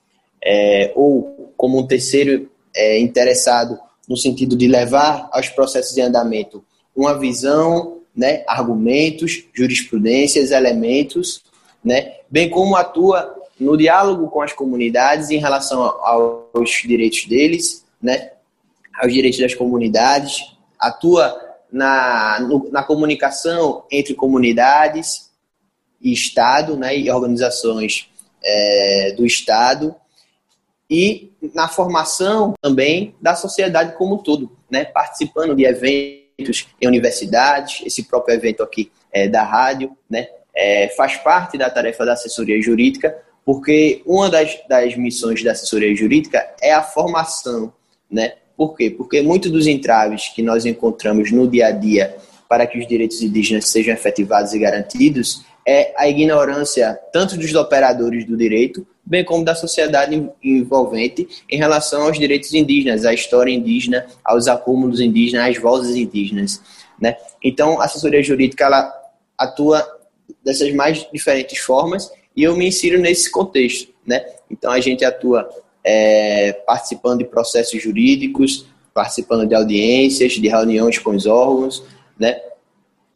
[0.45, 3.77] é, ou como um terceiro é, interessado
[4.09, 6.65] no sentido de levar aos processos em andamento
[6.95, 11.41] uma visão, né, argumentos, jurisprudências, elementos,
[11.85, 18.33] né, bem como atua no diálogo com as comunidades em relação aos direitos deles, né,
[19.01, 25.31] aos direitos das comunidades, atua na, no, na comunicação entre comunidades
[26.03, 28.09] e Estado, né, e organizações
[28.43, 29.95] é, do Estado,
[30.91, 37.83] e na formação também da sociedade como um todo, né, participando de eventos em universidades,
[37.85, 42.61] esse próprio evento aqui é, da rádio, né, é, faz parte da tarefa da assessoria
[42.63, 47.73] jurídica, porque uma das, das missões da assessoria jurídica é a formação,
[48.11, 48.35] né?
[48.57, 48.91] Por quê?
[48.91, 52.17] Porque muitos dos entraves que nós encontramos no dia a dia
[52.49, 58.27] para que os direitos indígenas sejam efetivados e garantidos é a ignorância tanto dos operadores
[58.27, 64.07] do direito, bem como da sociedade envolvente em relação aos direitos indígenas, à história indígena,
[64.23, 66.61] aos acúmulos indígenas, às vozes indígenas,
[67.01, 67.17] né?
[67.43, 68.93] Então, a assessoria jurídica ela
[69.37, 69.87] atua
[70.45, 74.25] dessas mais diferentes formas e eu me insiro nesse contexto, né?
[74.51, 75.49] Então a gente atua
[75.83, 81.83] é, participando de processos jurídicos, participando de audiências, de reuniões com os órgãos,
[82.19, 82.41] né?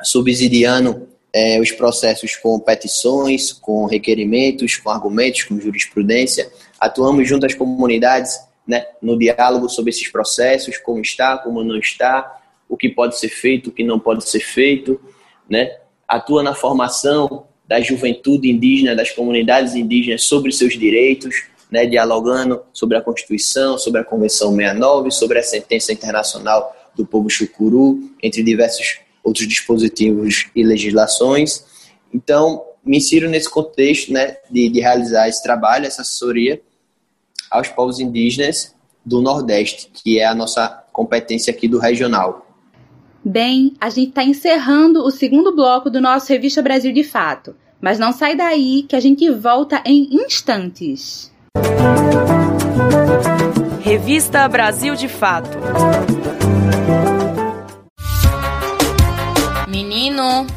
[0.03, 6.51] Subsidiando é, os processos com petições, com requerimentos, com argumentos, com jurisprudência.
[6.79, 8.85] Atuamos junto às comunidades, né?
[9.01, 13.71] No diálogo sobre esses processos, como está, como não está, o que pode ser feito,
[13.71, 15.01] o que não pode ser feito,
[15.49, 15.77] né?
[16.07, 22.99] Atua na formação da juventude indígena, das comunidades indígenas sobre seus direitos, né, dialogando sobre
[22.99, 29.01] a Constituição, sobre a Convenção 69, sobre a sentença internacional do povo chucuru, entre diversos
[29.23, 31.65] outros dispositivos e legislações.
[32.13, 36.61] Então, me insiro nesse contexto né, de, de realizar esse trabalho, essa assessoria
[37.51, 42.47] aos povos indígenas do Nordeste, que é a nossa competência aqui do regional.
[43.25, 47.55] Bem, a gente está encerrando o segundo bloco do nosso Revista Brasil de Fato.
[47.81, 51.33] Mas não sai daí que a gente volta em instantes.
[53.81, 55.59] Revista Brasil de Fato.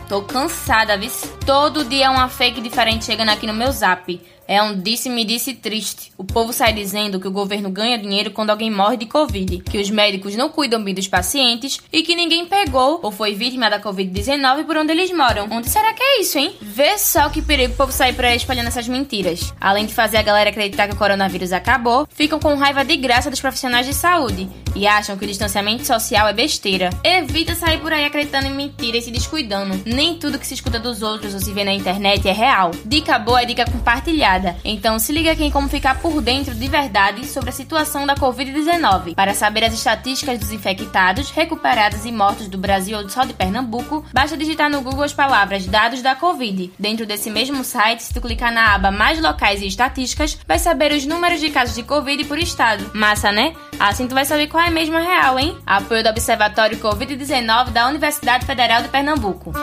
[0.10, 1.12] Tô cansada, viu?
[1.45, 4.19] Todo dia uma fake diferente chegando aqui no meu zap.
[4.47, 6.12] É um disse-me-disse triste.
[6.17, 9.79] O povo sai dizendo que o governo ganha dinheiro quando alguém morre de Covid, que
[9.79, 13.79] os médicos não cuidam bem dos pacientes e que ninguém pegou ou foi vítima da
[13.79, 15.47] Covid-19 por onde eles moram.
[15.49, 16.53] Onde será que é isso, hein?
[16.62, 19.51] Vê só que perigo o povo sair por aí espalhando essas mentiras.
[19.60, 23.31] Além de fazer a galera acreditar que o coronavírus acabou, ficam com raiva de graça
[23.31, 26.91] dos profissionais de saúde e acham que o distanciamento social é besteira.
[27.03, 29.81] Evita sair por aí acreditando em mentiras e se descuidando.
[29.86, 32.71] Nem tudo que se escuta dos outros ou se vê na internet é real.
[32.86, 36.67] Dica boa é dica compartilhada então se liga aqui em como ficar por dentro de
[36.67, 39.15] verdade sobre a situação da Covid-19.
[39.15, 44.05] Para saber as estatísticas dos infectados, recuperados e mortos do Brasil ou só de Pernambuco,
[44.13, 46.73] basta digitar no Google as palavras dados da Covid.
[46.77, 50.91] Dentro desse mesmo site, se tu clicar na aba mais locais e estatísticas, vai saber
[50.91, 52.91] os números de casos de Covid por estado.
[52.93, 53.53] Massa, né?
[53.79, 55.57] Assim tu vai saber qual é a mesma real, hein?
[55.65, 59.53] Apoio do Observatório Covid-19 da Universidade Federal de Pernambuco.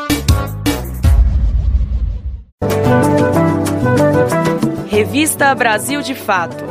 [5.02, 6.64] Revista Brasil de Fato.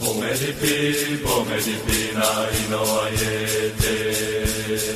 [0.00, 3.96] Bomedipi, bomedipi na inoayete.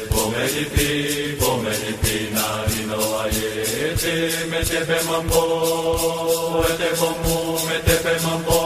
[0.09, 2.47] Bomedipi, bomedipi na
[2.81, 4.15] inoayete.
[4.49, 8.59] Metepe mambo, ete bomu, metepe mambo,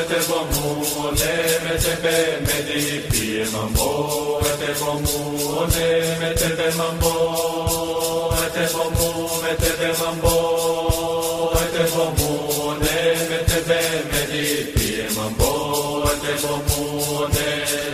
[0.00, 2.14] ete bomu, le metepe
[2.46, 4.42] medipi mambo.
[4.84, 12.96] Mambo, ne metete mambo, ete mambo, metete mambo, ete mambo, ne
[13.30, 13.80] metete
[14.12, 17.50] medipi mambo, ete mambo, ne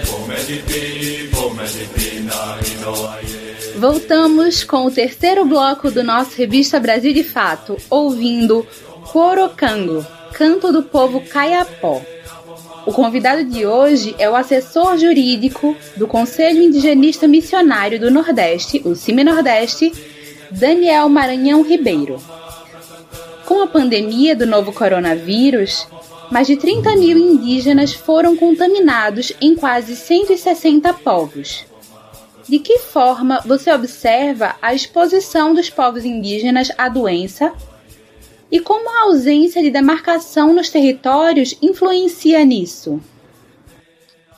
[0.08, 3.38] pomedipi, pomedipi na inoaie.
[3.78, 8.66] Voltamos com o terceiro bloco do nosso Revista Brasil de Fato, ouvindo
[9.12, 12.02] Corocango, canto do povo caiapó.
[12.88, 18.94] O convidado de hoje é o assessor jurídico do Conselho Indigenista Missionário do Nordeste, o
[18.94, 19.92] CIMI Nordeste,
[20.50, 22.16] Daniel Maranhão Ribeiro.
[23.44, 25.86] Com a pandemia do novo coronavírus,
[26.30, 31.66] mais de 30 mil indígenas foram contaminados em quase 160 povos.
[32.48, 37.52] De que forma você observa a exposição dos povos indígenas à doença
[38.50, 43.00] e como a ausência de demarcação nos territórios influencia nisso?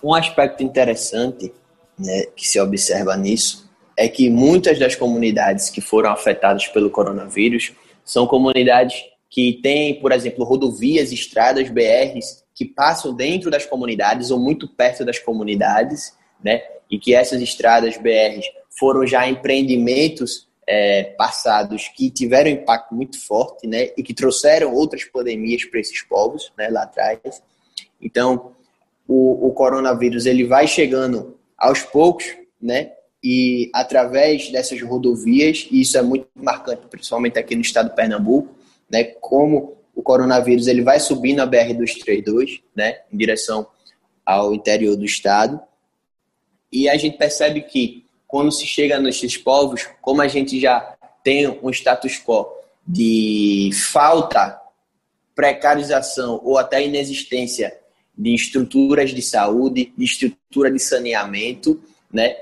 [0.02, 1.52] Um aspecto interessante
[1.98, 7.72] né, que se observa nisso é que muitas das comunidades que foram afetadas pelo coronavírus
[8.04, 14.38] são comunidades que têm, por exemplo, rodovias, estradas, BRs, que passam dentro das comunidades ou
[14.38, 16.62] muito perto das comunidades, né?
[16.90, 23.66] E que essas estradas, BRs, foram já empreendimentos é, passados que tiveram impacto muito forte,
[23.66, 23.91] né?
[23.97, 26.68] E que trouxeram outras pandemias para esses povos, né?
[26.68, 27.43] Lá atrás.
[28.01, 28.53] Então,
[29.09, 32.25] o, o coronavírus ele vai chegando aos poucos,
[32.62, 32.93] né?
[33.23, 38.55] e através dessas rodovias, e isso é muito marcante, principalmente aqui no estado de Pernambuco,
[38.89, 43.66] né, como o coronavírus ele vai subindo a BR-232, né, em direção
[44.25, 45.61] ao interior do estado,
[46.73, 47.99] e a gente percebe que
[48.31, 52.47] quando se chega nesses povos, como a gente já tem um status quo
[52.87, 54.61] de falta,
[55.35, 57.76] precarização ou até inexistência
[58.16, 62.37] de estruturas de saúde, de estrutura de saneamento, né?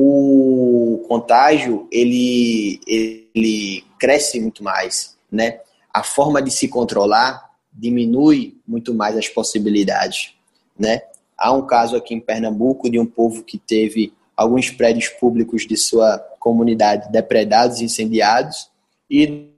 [0.00, 5.58] o contágio ele, ele cresce muito mais, né?
[5.92, 10.34] A forma de se controlar diminui muito mais as possibilidades,
[10.78, 11.02] né?
[11.36, 15.76] Há um caso aqui em Pernambuco de um povo que teve alguns prédios públicos de
[15.76, 18.70] sua comunidade depredados, incendiados,
[19.10, 19.48] e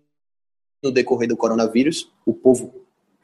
[0.83, 2.73] no decorrer do coronavírus, o povo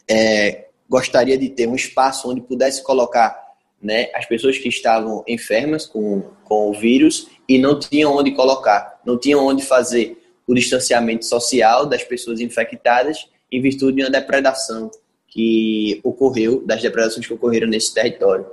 [0.06, 3.42] é, gostaria de ter um espaço onde pudesse colocar
[3.80, 9.00] né, as pessoas que estavam enfermas com, com o vírus e não tinham onde colocar,
[9.02, 14.90] não tinham onde fazer o distanciamento social das pessoas infectadas em virtude de uma depredação
[15.26, 18.46] que ocorreu, das depredações que ocorreram nesse território.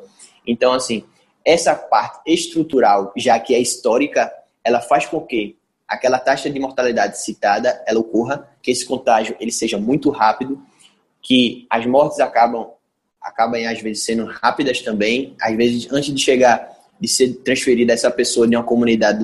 [0.48, 1.04] Então, assim,
[1.46, 4.32] essa parte estrutural, já que é histórica,
[4.64, 9.52] ela faz com que aquela taxa de mortalidade citada, ela ocorra, que esse contágio ele
[9.52, 10.62] seja muito rápido,
[11.22, 12.72] que as mortes acabam
[13.22, 15.36] acabam às vezes sendo rápidas também.
[15.42, 16.70] Às vezes, antes de chegar,
[17.00, 19.24] de ser transferida essa pessoa de uma comunidade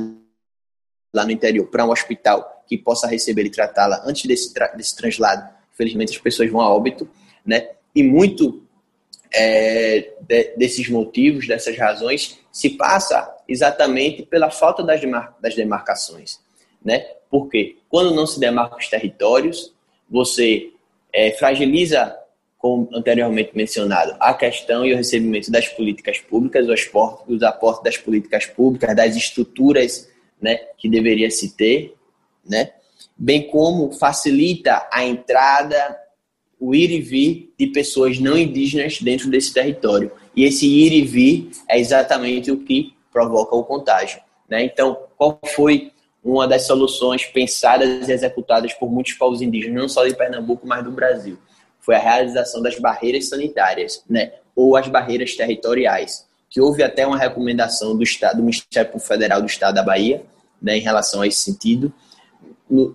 [1.14, 4.96] lá no interior para um hospital que possa receber e tratá-la antes desse, tra desse
[4.96, 7.10] translado, infelizmente as pessoas vão a óbito,
[7.46, 7.70] né?
[7.94, 8.64] E muito
[9.34, 16.40] é, de, desses motivos, dessas razões, se passa exatamente pela falta das, demar das demarcações,
[16.84, 17.06] né?
[17.30, 19.74] Porque quando não se demarca os territórios,
[20.10, 20.72] você
[21.14, 22.16] é, fragiliza
[22.60, 27.84] como anteriormente mencionado, a questão e o recebimento das políticas públicas, os aportes, os aportes
[27.84, 30.10] das políticas públicas, das estruturas
[30.42, 31.96] né, que deveria se ter,
[32.46, 32.72] né,
[33.18, 35.99] bem como facilita a entrada,
[36.60, 40.12] o ir e vir de pessoas não indígenas dentro desse território.
[40.36, 44.20] E esse ir e vir é exatamente o que provoca o contágio.
[44.50, 44.64] Né?
[44.64, 45.92] Então, qual foi
[46.24, 50.84] uma das soluções pensadas e executadas por muitos povos indígenas, não só de Pernambuco, mas
[50.84, 51.38] do Brasil?
[51.90, 57.18] foi a realização das barreiras sanitárias, né, ou as barreiras territoriais, que houve até uma
[57.18, 60.24] recomendação do Estado, do Ministério Federal do Estado da Bahia,
[60.62, 61.92] né, em relação a esse sentido,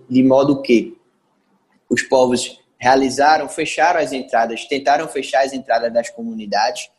[0.09, 0.95] de modo que
[1.89, 6.89] os povos realizaram, fecharam as entradas, tentaram fechar as entradas das comunidades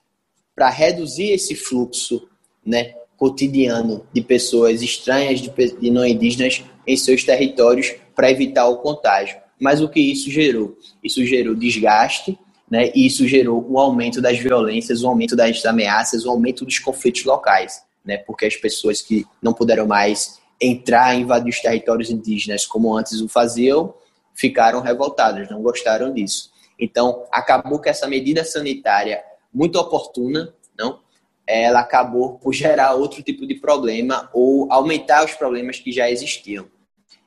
[0.54, 2.28] para reduzir esse fluxo,
[2.64, 8.78] né, cotidiano de pessoas estranhas, de, de não indígenas em seus territórios para evitar o
[8.78, 9.36] contágio.
[9.60, 10.76] Mas o que isso gerou?
[11.02, 12.38] Isso gerou desgaste,
[12.70, 12.90] né?
[12.94, 17.24] E isso gerou um aumento das violências, um aumento das ameaças, um aumento dos conflitos
[17.24, 18.18] locais, né?
[18.18, 23.20] Porque as pessoas que não puderam mais entrar e invadir os territórios indígenas como antes
[23.20, 23.94] o faziam,
[24.36, 26.50] ficaram revoltadas, não gostaram disso.
[26.78, 31.00] Então, acabou que essa medida sanitária muito oportuna, não,
[31.46, 36.66] ela acabou por gerar outro tipo de problema ou aumentar os problemas que já existiam.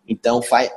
[0.08, 0.72] Então, faz,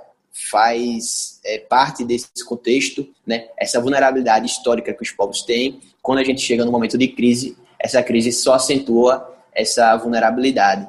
[0.50, 3.48] faz é, parte desse contexto, né?
[3.58, 7.56] Essa vulnerabilidade histórica que os povos têm, quando a gente chega no momento de crise,
[7.78, 10.88] essa crise só acentua essa vulnerabilidade.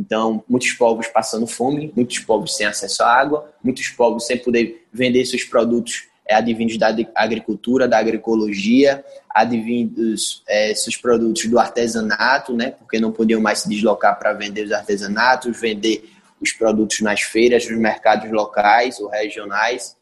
[0.00, 4.86] Então, muitos povos passando fome, muitos povos sem acesso à água, muitos povos sem poder
[4.90, 12.56] vender seus produtos é, advindos da agricultura, da agroecologia, advindos é, seus produtos do artesanato,
[12.56, 12.70] né?
[12.70, 16.08] Porque não podiam mais se deslocar para vender os artesanatos, vender
[16.40, 19.98] os produtos nas feiras, nos mercados locais ou regionais.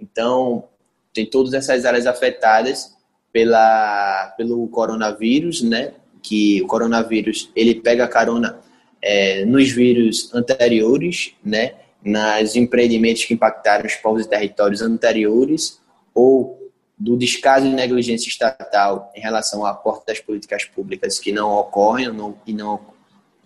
[0.00, 0.64] Então,
[1.12, 2.96] tem todas essas áreas afetadas
[3.30, 5.92] pela, pelo coronavírus, né?
[6.22, 8.58] Que o coronavírus ele pega carona
[9.02, 11.74] é, nos vírus anteriores, né?
[12.04, 15.80] nos empreendimentos que impactaram os povos e territórios anteriores
[16.14, 21.50] ou do descaso e negligência estatal em relação ao aporte das políticas públicas que não
[21.50, 22.80] ocorrem não, e não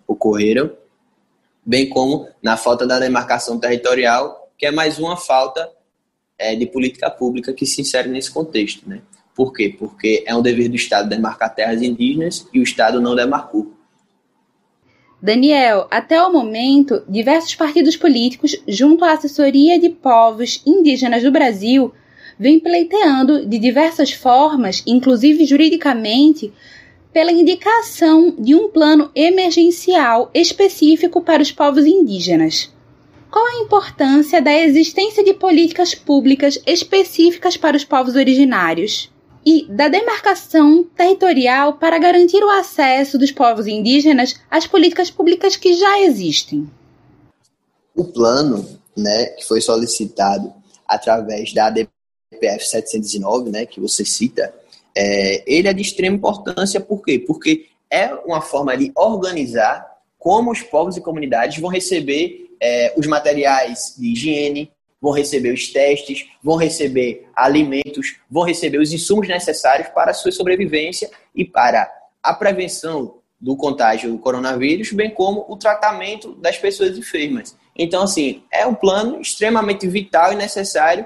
[0.07, 0.71] ocorreram,
[1.65, 5.69] bem como na falta da demarcação territorial, que é mais uma falta
[6.37, 8.87] é, de política pública que se insere nesse contexto.
[8.87, 9.01] Né?
[9.35, 9.75] Por quê?
[9.77, 13.76] Porque é um dever do Estado demarcar terras indígenas e o Estado não demarcou.
[15.21, 21.91] Daniel, até o momento, diversos partidos políticos, junto à assessoria de povos indígenas do Brasil,
[22.37, 26.53] vem pleiteando de diversas formas, inclusive juridicamente,
[27.11, 32.71] pela indicação de um plano emergencial específico para os povos indígenas.
[33.31, 39.11] Qual a importância da existência de políticas públicas específicas para os povos originários?
[39.49, 45.71] E da demarcação territorial para garantir o acesso dos povos indígenas às políticas públicas que
[45.73, 46.69] já existem?
[47.95, 48.67] O plano,
[48.97, 50.53] né, que foi solicitado
[50.85, 54.53] através da PF 709, né, que você cita,
[54.93, 57.17] é, ele é de extrema importância, por quê?
[57.17, 59.89] Porque é uma forma de organizar
[60.19, 65.71] como os povos e comunidades vão receber é, os materiais de higiene, vão receber os
[65.71, 71.91] testes, vão receber alimentos, vão receber os insumos necessários para a sua sobrevivência e para
[72.21, 77.55] a prevenção do contágio do coronavírus, bem como o tratamento das pessoas enfermas.
[77.75, 81.05] Então, assim, é um plano extremamente vital e necessário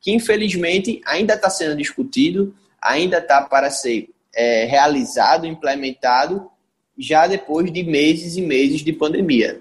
[0.00, 6.50] que infelizmente ainda está sendo discutido, ainda está para ser é, realizado, implementado,
[6.98, 9.60] já depois de meses e meses de pandemia,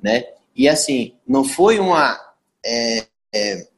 [0.00, 0.24] né?
[0.54, 2.18] E assim, não foi uma,
[2.64, 3.06] é,
[3.36, 3.68] é,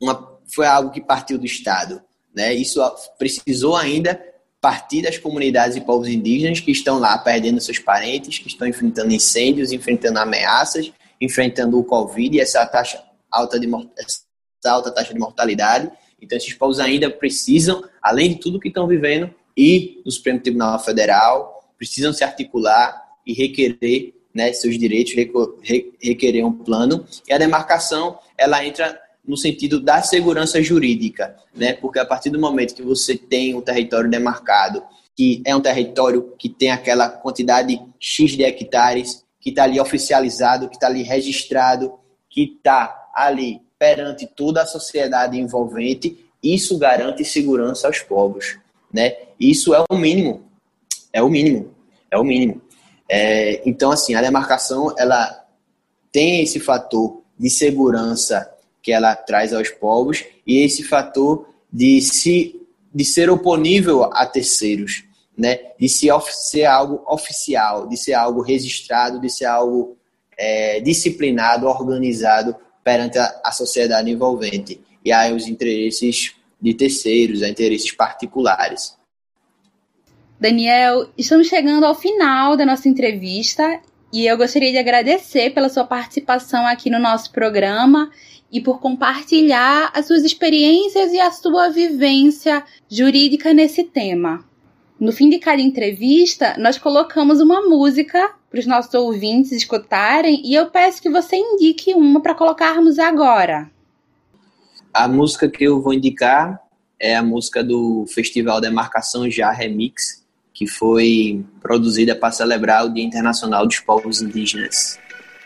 [0.00, 2.02] uma foi algo que partiu do Estado,
[2.34, 2.54] né?
[2.54, 2.80] Isso
[3.18, 4.20] precisou ainda
[4.60, 9.12] partir das comunidades e povos indígenas que estão lá perdendo seus parentes, que estão enfrentando
[9.12, 14.26] incêndios, enfrentando ameaças, enfrentando o Covid e essa taxa alta de mortalidade
[14.64, 15.90] alta taxa de mortalidade.
[16.20, 20.78] Então, esses povos ainda precisam, além de tudo que estão vivendo, ir no Supremo Tribunal
[20.80, 25.14] Federal, precisam se articular e requerer né, seus direitos,
[25.98, 27.06] requerer um plano.
[27.26, 31.72] E a demarcação, ela entra no sentido da segurança jurídica, né?
[31.72, 34.82] Porque a partir do momento que você tem um território demarcado,
[35.16, 40.68] que é um território que tem aquela quantidade X de hectares, que está ali oficializado,
[40.68, 41.94] que está ali registrado,
[42.28, 48.58] que está ali perante toda a sociedade envolvente, isso garante segurança aos povos,
[48.92, 49.16] né?
[49.40, 50.44] Isso é o mínimo,
[51.10, 51.74] é o mínimo,
[52.10, 52.65] é o mínimo.
[53.08, 55.44] É, então, assim, a demarcação ela
[56.12, 58.50] tem esse fator de segurança
[58.82, 62.60] que ela traz aos povos e esse fator de se
[62.94, 65.04] de ser oponível a terceiros,
[65.36, 65.58] né?
[65.78, 69.98] De se ser algo oficial, de ser algo registrado, de ser algo
[70.38, 77.48] é, disciplinado, organizado perante a, a sociedade envolvente e aí os interesses de terceiros, a
[77.48, 78.95] interesses particulares.
[80.46, 83.80] Daniel, estamos chegando ao final da nossa entrevista
[84.12, 88.12] e eu gostaria de agradecer pela sua participação aqui no nosso programa
[88.52, 94.44] e por compartilhar as suas experiências e a sua vivência jurídica nesse tema.
[95.00, 100.54] No fim de cada entrevista, nós colocamos uma música para os nossos ouvintes escutarem e
[100.54, 103.68] eu peço que você indique uma para colocarmos agora.
[104.94, 106.62] A música que eu vou indicar
[107.00, 110.24] é a música do Festival Demarcação Já Remix,
[110.56, 114.98] que foi produzida para celebrar o Dia Internacional dos Povos Indígenas.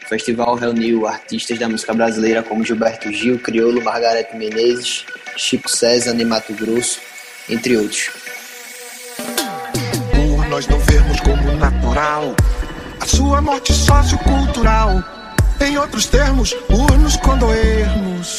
[0.04, 5.04] O festival reuniu artistas da música brasileira como Gilberto Gil, Criolo, Margarete Menezes,
[5.36, 7.00] Chico César, de Mato Grosso,
[7.48, 8.08] entre outros.
[10.14, 12.36] Por nós não vermos como natural
[13.00, 15.02] a sua morte sociocultural.
[15.60, 18.36] Em outros termos, por nos condoermos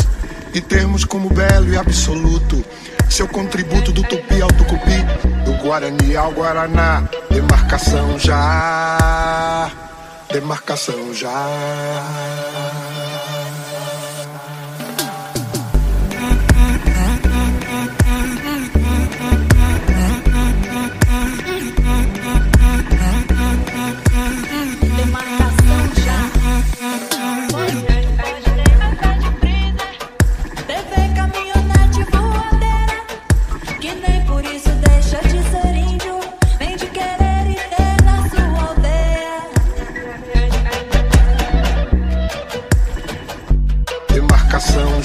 [0.53, 2.63] e termos como belo e absoluto
[3.09, 5.03] seu contributo do tupi ao tucupi,
[5.43, 9.69] do guarani ao guaraná, demarcação já,
[10.31, 12.90] demarcação já.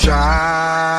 [0.07, 0.96] Já.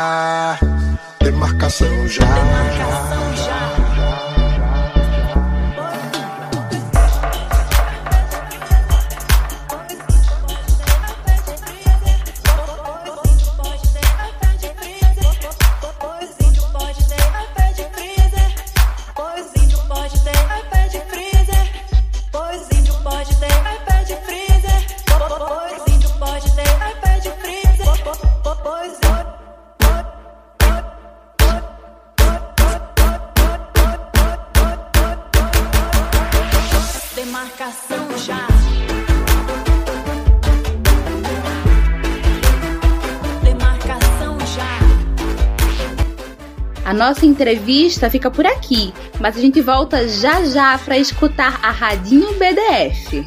[46.97, 52.33] Nossa entrevista fica por aqui, mas a gente volta já já para escutar a Radinho
[52.33, 53.25] BDF.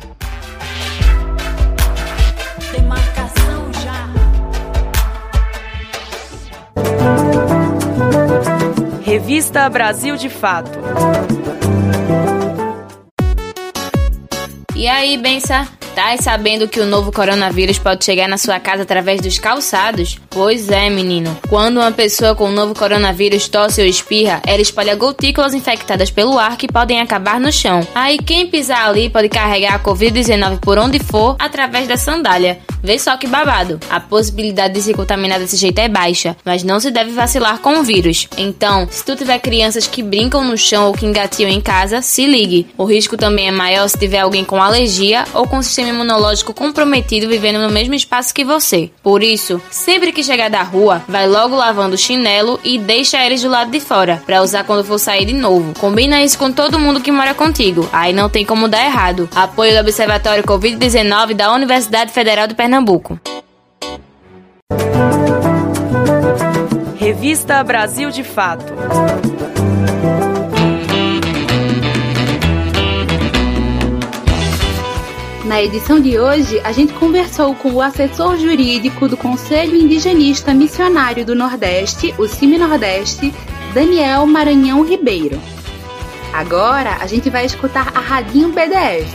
[2.72, 4.10] Demarcação já.
[9.02, 10.78] Revista Brasil de Fato.
[14.74, 15.68] E aí, Bença?
[15.94, 20.18] Tá sabendo que o novo coronavírus pode chegar na sua casa através dos calçados?
[20.30, 21.36] Pois é, menino.
[21.48, 26.38] Quando uma pessoa com o novo coronavírus tosse ou espirra, ela espalha gotículas infectadas pelo
[26.38, 27.86] ar que podem acabar no chão.
[27.92, 32.60] Aí quem pisar ali pode carregar a Covid-19 por onde for através da sandália.
[32.82, 33.78] Vê só que babado.
[33.90, 37.78] A possibilidade de se contaminar desse jeito é baixa, mas não se deve vacilar com
[37.78, 38.28] o vírus.
[38.38, 42.24] Então, se tu tiver crianças que brincam no chão ou que engatiam em casa, se
[42.24, 42.68] ligue.
[42.78, 47.28] O risco também é maior se tiver alguém com alergia ou com sistema imunológico comprometido
[47.28, 48.90] vivendo no mesmo espaço que você.
[49.02, 53.42] Por isso, sempre que chegar da rua, vai logo lavando o chinelo e deixa eles
[53.42, 55.72] do lado de fora, para usar quando for sair de novo.
[55.78, 59.28] Combina isso com todo mundo que mora contigo, aí não tem como dar errado.
[59.34, 63.20] Apoio do Observatório Covid-19 da Universidade Federal de Pernambuco.
[66.96, 68.72] Revista Brasil de Fato.
[75.51, 81.26] Na edição de hoje, a gente conversou com o assessor jurídico do Conselho Indigenista Missionário
[81.26, 83.34] do Nordeste, o CIMI Nordeste,
[83.74, 85.40] Daniel Maranhão Ribeiro.
[86.32, 89.12] Agora, a gente vai escutar a Radinho BDF,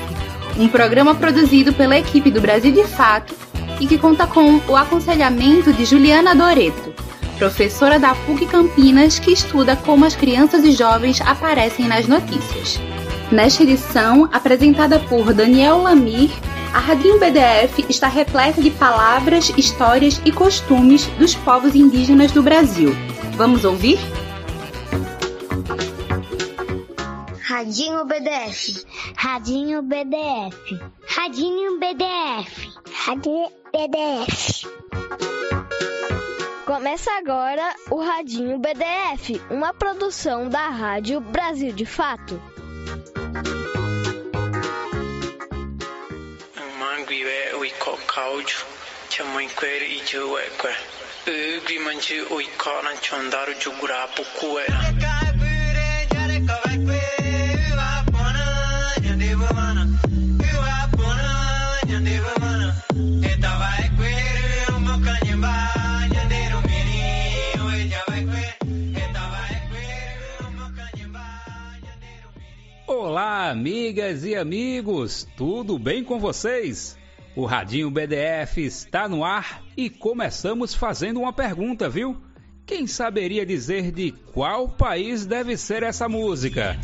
[0.59, 3.33] um programa produzido pela equipe do Brasil de Fato
[3.79, 6.93] e que conta com o aconselhamento de Juliana Doreto,
[7.37, 12.77] professora da PUC Campinas que estuda como as crianças e jovens aparecem nas notícias.
[13.31, 16.29] Nesta edição, apresentada por Daniel Lamir,
[16.73, 22.91] a Radinho BDF está repleta de palavras, histórias e costumes dos povos indígenas do Brasil.
[23.35, 23.97] Vamos ouvir?
[27.41, 28.85] Radinho BDF.
[29.15, 30.79] Radinho BDF.
[31.07, 32.69] Radinho BDF.
[33.05, 34.67] Radinho BDF.
[36.65, 42.39] Começa agora o Radinho BDF, uma produção da Rádio Brasil de Fato.
[46.79, 48.57] mangwiwe uiko kauju
[49.09, 50.71] chamuikwere ijuwekwe
[51.57, 54.79] ugwimanji uiko nanchondaru jugurapu kuwera
[73.15, 76.97] Olá, amigas e amigos, tudo bem com vocês?
[77.33, 82.21] O Radinho BDF está no ar e começamos fazendo uma pergunta, viu?
[82.65, 86.77] Quem saberia dizer de qual país deve ser essa música?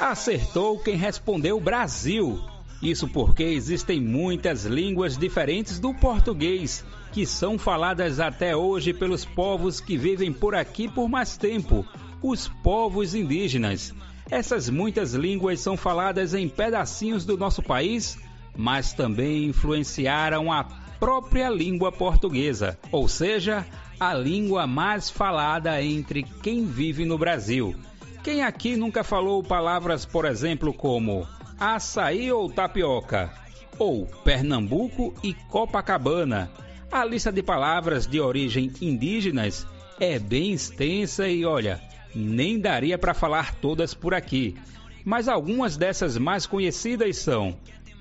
[0.00, 2.40] Acertou quem respondeu Brasil.
[2.82, 9.80] Isso porque existem muitas línguas diferentes do português que são faladas até hoje pelos povos
[9.80, 11.84] que vivem por aqui por mais tempo,
[12.22, 13.94] os povos indígenas.
[14.30, 18.18] Essas muitas línguas são faladas em pedacinhos do nosso país,
[18.56, 20.64] mas também influenciaram a
[21.00, 23.66] própria língua portuguesa, ou seja,
[23.98, 27.74] a língua mais falada entre quem vive no Brasil.
[28.22, 31.26] Quem aqui nunca falou palavras, por exemplo, como
[31.58, 33.32] açaí ou tapioca,
[33.78, 36.50] ou Pernambuco e Copacabana.
[36.90, 39.66] A lista de palavras de origem indígenas
[40.00, 41.80] é bem extensa e olha,
[42.14, 44.56] nem daria para falar todas por aqui.
[45.04, 47.58] Mas algumas dessas mais conhecidas são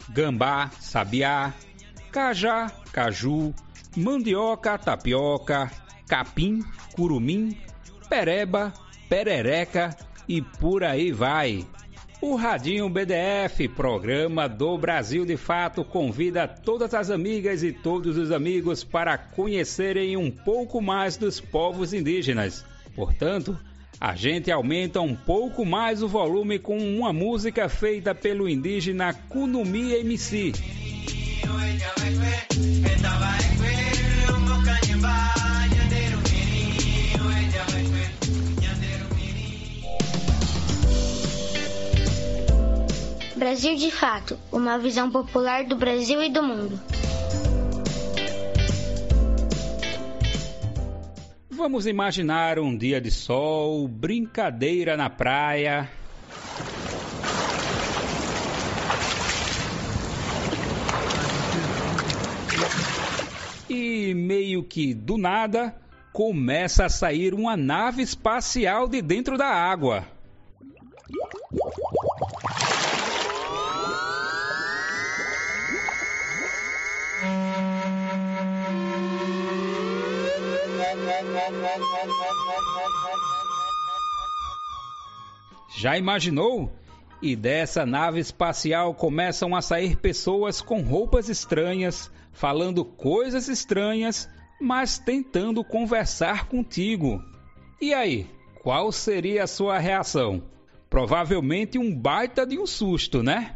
[0.09, 1.53] gambá, sabiá,
[2.11, 3.53] cajá, caju,
[3.95, 5.71] mandioca, tapioca,
[6.07, 6.63] capim,
[6.95, 7.57] curumim,
[8.09, 8.73] pereba,
[9.09, 9.95] perereca
[10.27, 11.65] e por aí vai.
[12.19, 18.31] O Radinho BDF, programa do Brasil de Fato, convida todas as amigas e todos os
[18.31, 22.65] amigos para conhecerem um pouco mais dos povos indígenas.
[22.95, 23.55] Portanto,
[24.01, 29.93] a gente aumenta um pouco mais o volume com uma música feita pelo indígena Kunumi
[29.93, 30.53] MC.
[43.37, 46.81] Brasil de Fato uma visão popular do Brasil e do mundo.
[51.47, 55.87] Vamos imaginar um dia de sol, brincadeira na praia.
[63.69, 65.75] E meio que do nada
[66.11, 70.16] começa a sair uma nave espacial de dentro da água.
[85.77, 86.71] Já imaginou?
[87.21, 94.29] E dessa nave espacial começam a sair pessoas com roupas estranhas, falando coisas estranhas,
[94.61, 97.23] mas tentando conversar contigo.
[97.81, 98.27] E aí,
[98.61, 100.43] qual seria a sua reação?
[100.89, 103.55] Provavelmente um baita de um susto, né?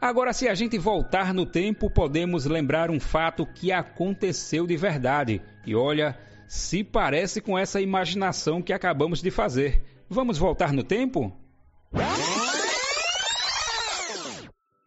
[0.00, 5.42] Agora, se a gente voltar no tempo, podemos lembrar um fato que aconteceu de verdade.
[5.66, 6.18] E olha,
[6.50, 9.80] se parece com essa imaginação que acabamos de fazer.
[10.08, 11.32] Vamos voltar no tempo?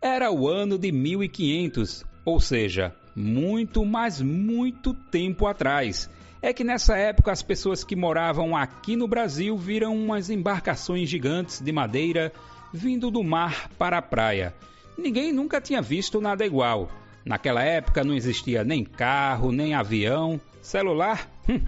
[0.02, 6.10] Era o ano de 1500, ou seja, muito, mas muito tempo atrás.
[6.42, 11.62] É que nessa época as pessoas que moravam aqui no Brasil viram umas embarcações gigantes
[11.62, 12.34] de madeira
[12.74, 14.54] vindo do mar para a praia.
[14.98, 16.92] Ninguém nunca tinha visto nada igual.
[17.24, 21.33] Naquela época não existia nem carro, nem avião, celular.
[21.50, 21.60] Hum,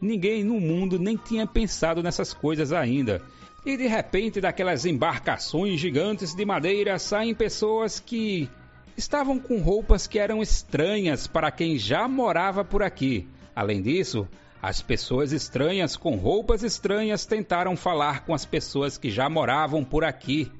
[0.00, 3.22] ninguém no mundo nem tinha pensado nessas coisas ainda.
[3.64, 8.50] E de repente, daquelas embarcações gigantes de madeira saem pessoas que
[8.96, 13.28] estavam com roupas que eram estranhas para quem já morava por aqui.
[13.54, 14.26] Além disso,
[14.60, 20.04] as pessoas estranhas com roupas estranhas tentaram falar com as pessoas que já moravam por
[20.04, 20.50] aqui.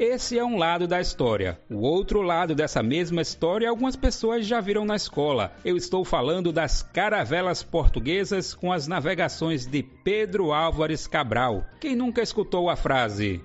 [0.00, 1.60] Esse é um lado da história.
[1.68, 5.52] O outro lado dessa mesma história algumas pessoas já viram na escola.
[5.62, 11.66] Eu estou falando das caravelas portuguesas com as navegações de Pedro Álvares Cabral.
[11.78, 13.44] Quem nunca escutou a frase?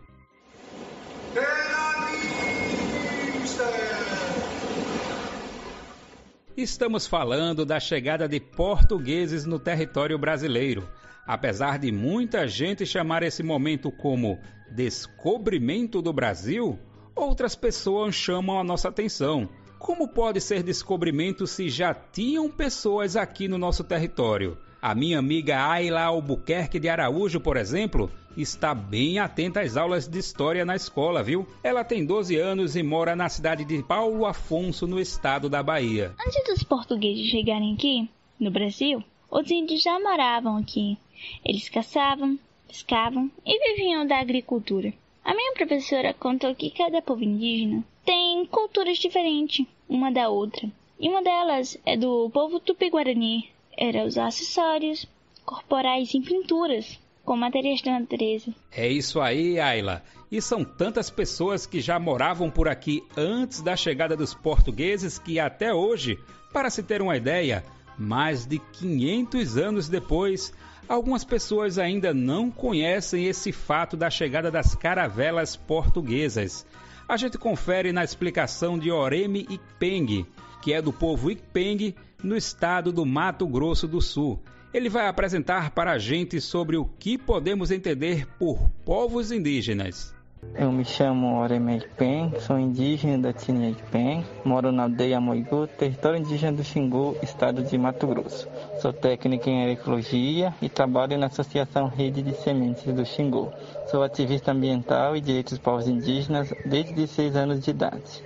[6.55, 10.87] Estamos falando da chegada de portugueses no território brasileiro.
[11.27, 14.39] Apesar de muita gente chamar esse momento como
[14.71, 16.77] descobrimento do Brasil,
[17.15, 19.49] outras pessoas chamam a nossa atenção.
[19.79, 24.57] Como pode ser descobrimento se já tinham pessoas aqui no nosso território?
[24.81, 30.19] A minha amiga Ayla Albuquerque de Araújo, por exemplo, está bem atenta às aulas de
[30.19, 31.47] história na escola, viu?
[31.63, 36.13] Ela tem 12 anos e mora na cidade de Paulo Afonso, no estado da Bahia.
[36.23, 38.07] Antes dos portugueses chegarem aqui,
[38.39, 40.97] no Brasil, os índios já moravam aqui.
[41.43, 44.93] Eles caçavam, pescavam e viviam da agricultura.
[45.23, 50.69] A minha professora contou que cada povo indígena tem culturas diferentes uma da outra.
[50.99, 53.49] E uma delas é do povo tupi-guarani.
[53.77, 55.07] Era os acessórios
[55.43, 58.53] corporais em pinturas, com materiais da natureza.
[58.71, 60.03] É isso aí, Ayla.
[60.31, 65.39] E são tantas pessoas que já moravam por aqui antes da chegada dos portugueses que
[65.39, 66.17] até hoje,
[66.53, 67.63] para se ter uma ideia,
[67.97, 70.53] mais de 500 anos depois,
[70.87, 76.65] algumas pessoas ainda não conhecem esse fato da chegada das caravelas portuguesas.
[77.07, 80.25] A gente confere na explicação de Oreme Ikpeng,
[80.61, 81.93] que é do povo Ikpeng,
[82.23, 84.41] no estado do Mato Grosso do Sul.
[84.73, 90.14] Ele vai apresentar para a gente sobre o que podemos entender por povos indígenas.
[90.53, 96.19] Eu me chamo Oremei Pen, sou indígena da etnia Pen, moro na aldeia Moigu, território
[96.19, 98.47] indígena do Xingu, estado de Mato Grosso.
[98.79, 103.51] Sou técnica em ecologia e trabalho na Associação Rede de Sementes do Xingu.
[103.87, 108.23] Sou ativista ambiental e direitos dos povos indígenas desde 16 anos de idade.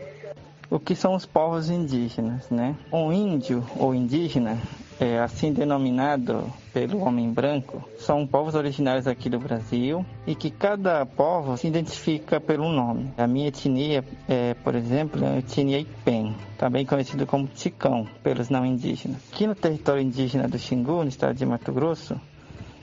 [0.70, 2.76] O que são os povos indígenas, né?
[2.92, 4.60] Um índio ou indígena
[5.00, 11.06] é, assim denominado pelo homem branco, são povos originários aqui do Brasil e que cada
[11.06, 13.12] povo se identifica pelo nome.
[13.18, 18.50] A minha etnia, é, por exemplo, é a etnia Ipen, também conhecido como Ticão pelos
[18.50, 19.22] não indígenas.
[19.32, 22.20] Aqui no território indígena do Xingu, no estado de Mato Grosso,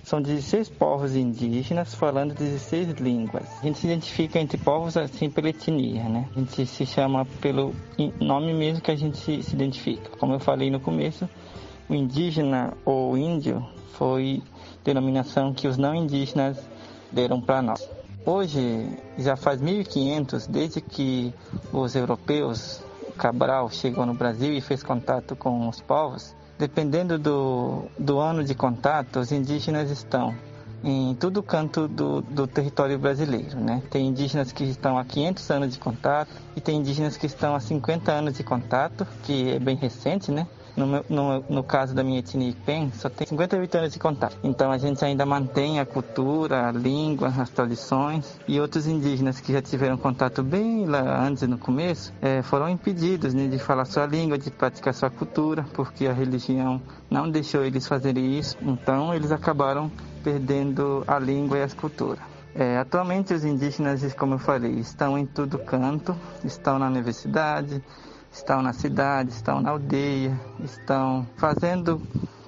[0.07, 3.45] são 16 povos indígenas falando 16 línguas.
[3.61, 6.29] A gente se identifica entre povos assim pela etnia, né?
[6.35, 7.75] A gente se chama pelo
[8.21, 10.11] nome mesmo que a gente se identifica.
[10.17, 11.29] Como eu falei no começo,
[11.89, 14.43] o indígena ou índio foi
[14.85, 16.59] denominação que os não indígenas
[17.11, 17.89] deram para nós.
[18.25, 21.33] Hoje já faz 1500 desde que
[21.73, 22.83] os europeus,
[23.17, 26.35] Cabral chegou no Brasil e fez contato com os povos.
[26.59, 30.35] Dependendo do, do ano de contato, os indígenas estão
[30.85, 33.59] em todo canto do, do território brasileiro.
[33.59, 33.83] Né?
[33.91, 37.61] Tem indígenas que estão há 500 anos de contato e tem indígenas que estão há
[37.61, 40.47] 50 anos de contato, que é bem recente, né?
[40.77, 44.37] No, no, no, caso da minha etnia Pen, só tem 58 anos de contato.
[44.45, 48.39] Então a gente ainda mantém a cultura, a língua, as tradições.
[48.47, 53.33] E outros indígenas que já tiveram contato bem lá antes, no começo, é, foram impedidos
[53.33, 57.87] né, de falar sua língua, de praticar sua cultura, porque a religião não deixou eles
[57.87, 58.57] fazerem isso.
[58.61, 59.91] Então eles acabaram
[60.23, 62.21] perdendo a língua e a cultura.
[62.59, 67.83] É, atualmente os indígenas, como eu falei, estão em todo canto, estão na universidade,
[68.37, 72.01] estão na cidade, estão na aldeia, estão fazendo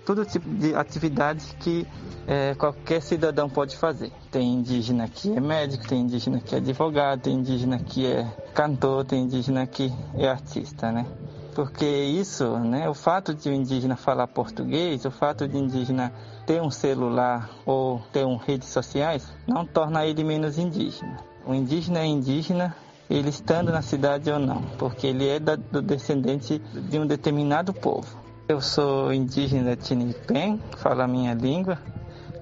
[0.05, 1.86] todo tipo de atividade que
[2.26, 4.12] é, qualquer cidadão pode fazer.
[4.30, 8.24] Tem indígena que é médico, tem indígena que é advogado, tem indígena que é
[8.55, 11.07] cantor, tem indígena que é artista, né?
[11.55, 16.12] Porque isso, né, o fato de o indígena falar português, o fato de o indígena
[16.47, 21.16] ter um celular ou ter um redes sociais, não torna ele menos indígena.
[21.45, 22.76] O indígena é indígena
[23.11, 27.72] ele estando na cidade ou não, porque ele é da, do descendente de um determinado
[27.72, 28.18] povo.
[28.48, 31.78] Eu sou indígena Tinipen, falo a minha língua,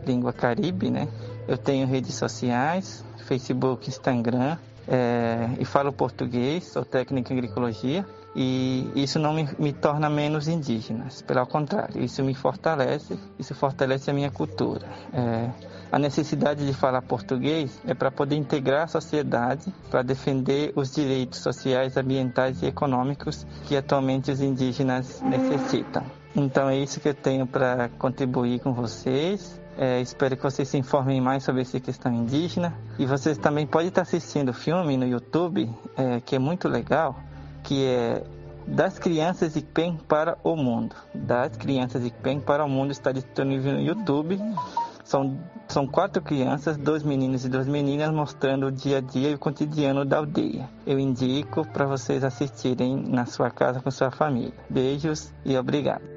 [0.06, 1.08] língua caribe, né?
[1.48, 4.56] Eu tenho redes sociais, Facebook, Instagram,
[4.88, 8.06] é, e falo português, sou técnico em agroecologia
[8.38, 14.10] e isso não me, me, torna menos indígena, pelo contrário, isso me fortalece, isso fortalece
[14.10, 14.86] a minha cultura.
[15.10, 15.48] É,
[15.90, 21.38] a necessidade de falar português é para poder integrar a sociedade, para defender os direitos
[21.40, 26.04] sociais, ambientais e econômicos que atualmente os indígenas necessitam.
[26.34, 29.58] Então é isso que eu tenho para contribuir com vocês.
[29.78, 32.74] É, espero que vocês se informem mais sobre essa questão indígena.
[32.98, 37.16] E vocês também podem estar assistindo o filme no YouTube, é, que é muito legal
[37.66, 38.22] que é
[38.66, 40.94] Das Crianças IPEM para o Mundo.
[41.12, 44.40] Das Crianças IPEM para o Mundo está disponível no YouTube.
[45.04, 45.38] São,
[45.68, 49.38] são quatro crianças, dois meninos e duas meninas, mostrando o dia a dia e o
[49.38, 50.68] cotidiano da aldeia.
[50.86, 54.54] Eu indico para vocês assistirem na sua casa com sua família.
[54.70, 56.15] Beijos e obrigado.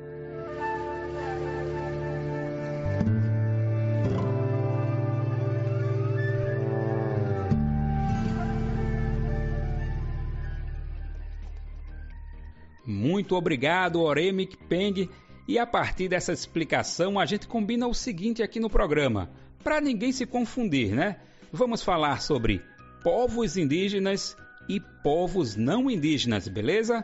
[13.09, 15.09] Muito obrigado, Oremic Peng.
[15.47, 19.31] E a partir dessa explicação, a gente combina o seguinte aqui no programa,
[19.63, 21.15] para ninguém se confundir, né?
[21.51, 22.61] Vamos falar sobre
[23.03, 24.37] povos indígenas
[24.69, 27.03] e povos não indígenas, beleza?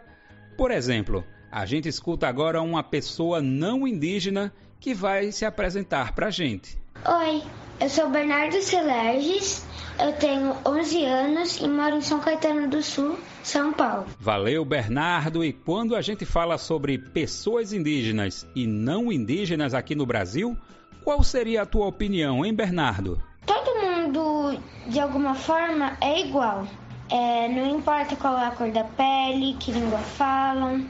[0.56, 6.28] Por exemplo, a gente escuta agora uma pessoa não indígena que vai se apresentar para
[6.28, 6.78] a gente.
[7.04, 7.42] Oi,
[7.80, 9.66] eu sou Bernardo Celerges,
[10.00, 14.06] eu tenho 11 anos e moro em São Caetano do Sul, São Paulo.
[14.20, 15.44] Valeu, Bernardo.
[15.44, 20.58] E quando a gente fala sobre pessoas indígenas e não indígenas aqui no Brasil,
[21.04, 23.22] qual seria a tua opinião, hein, Bernardo?
[23.46, 26.68] Todo mundo, de alguma forma, é igual.
[27.10, 30.86] É, não importa qual é a cor da pele, que língua falam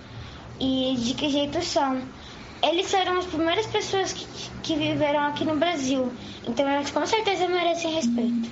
[0.60, 2.02] e de que jeito são
[2.70, 4.26] eles foram as primeiras pessoas que,
[4.63, 6.11] que viveram aqui no Brasil.
[6.47, 8.49] Então eles com certeza merecem respeito.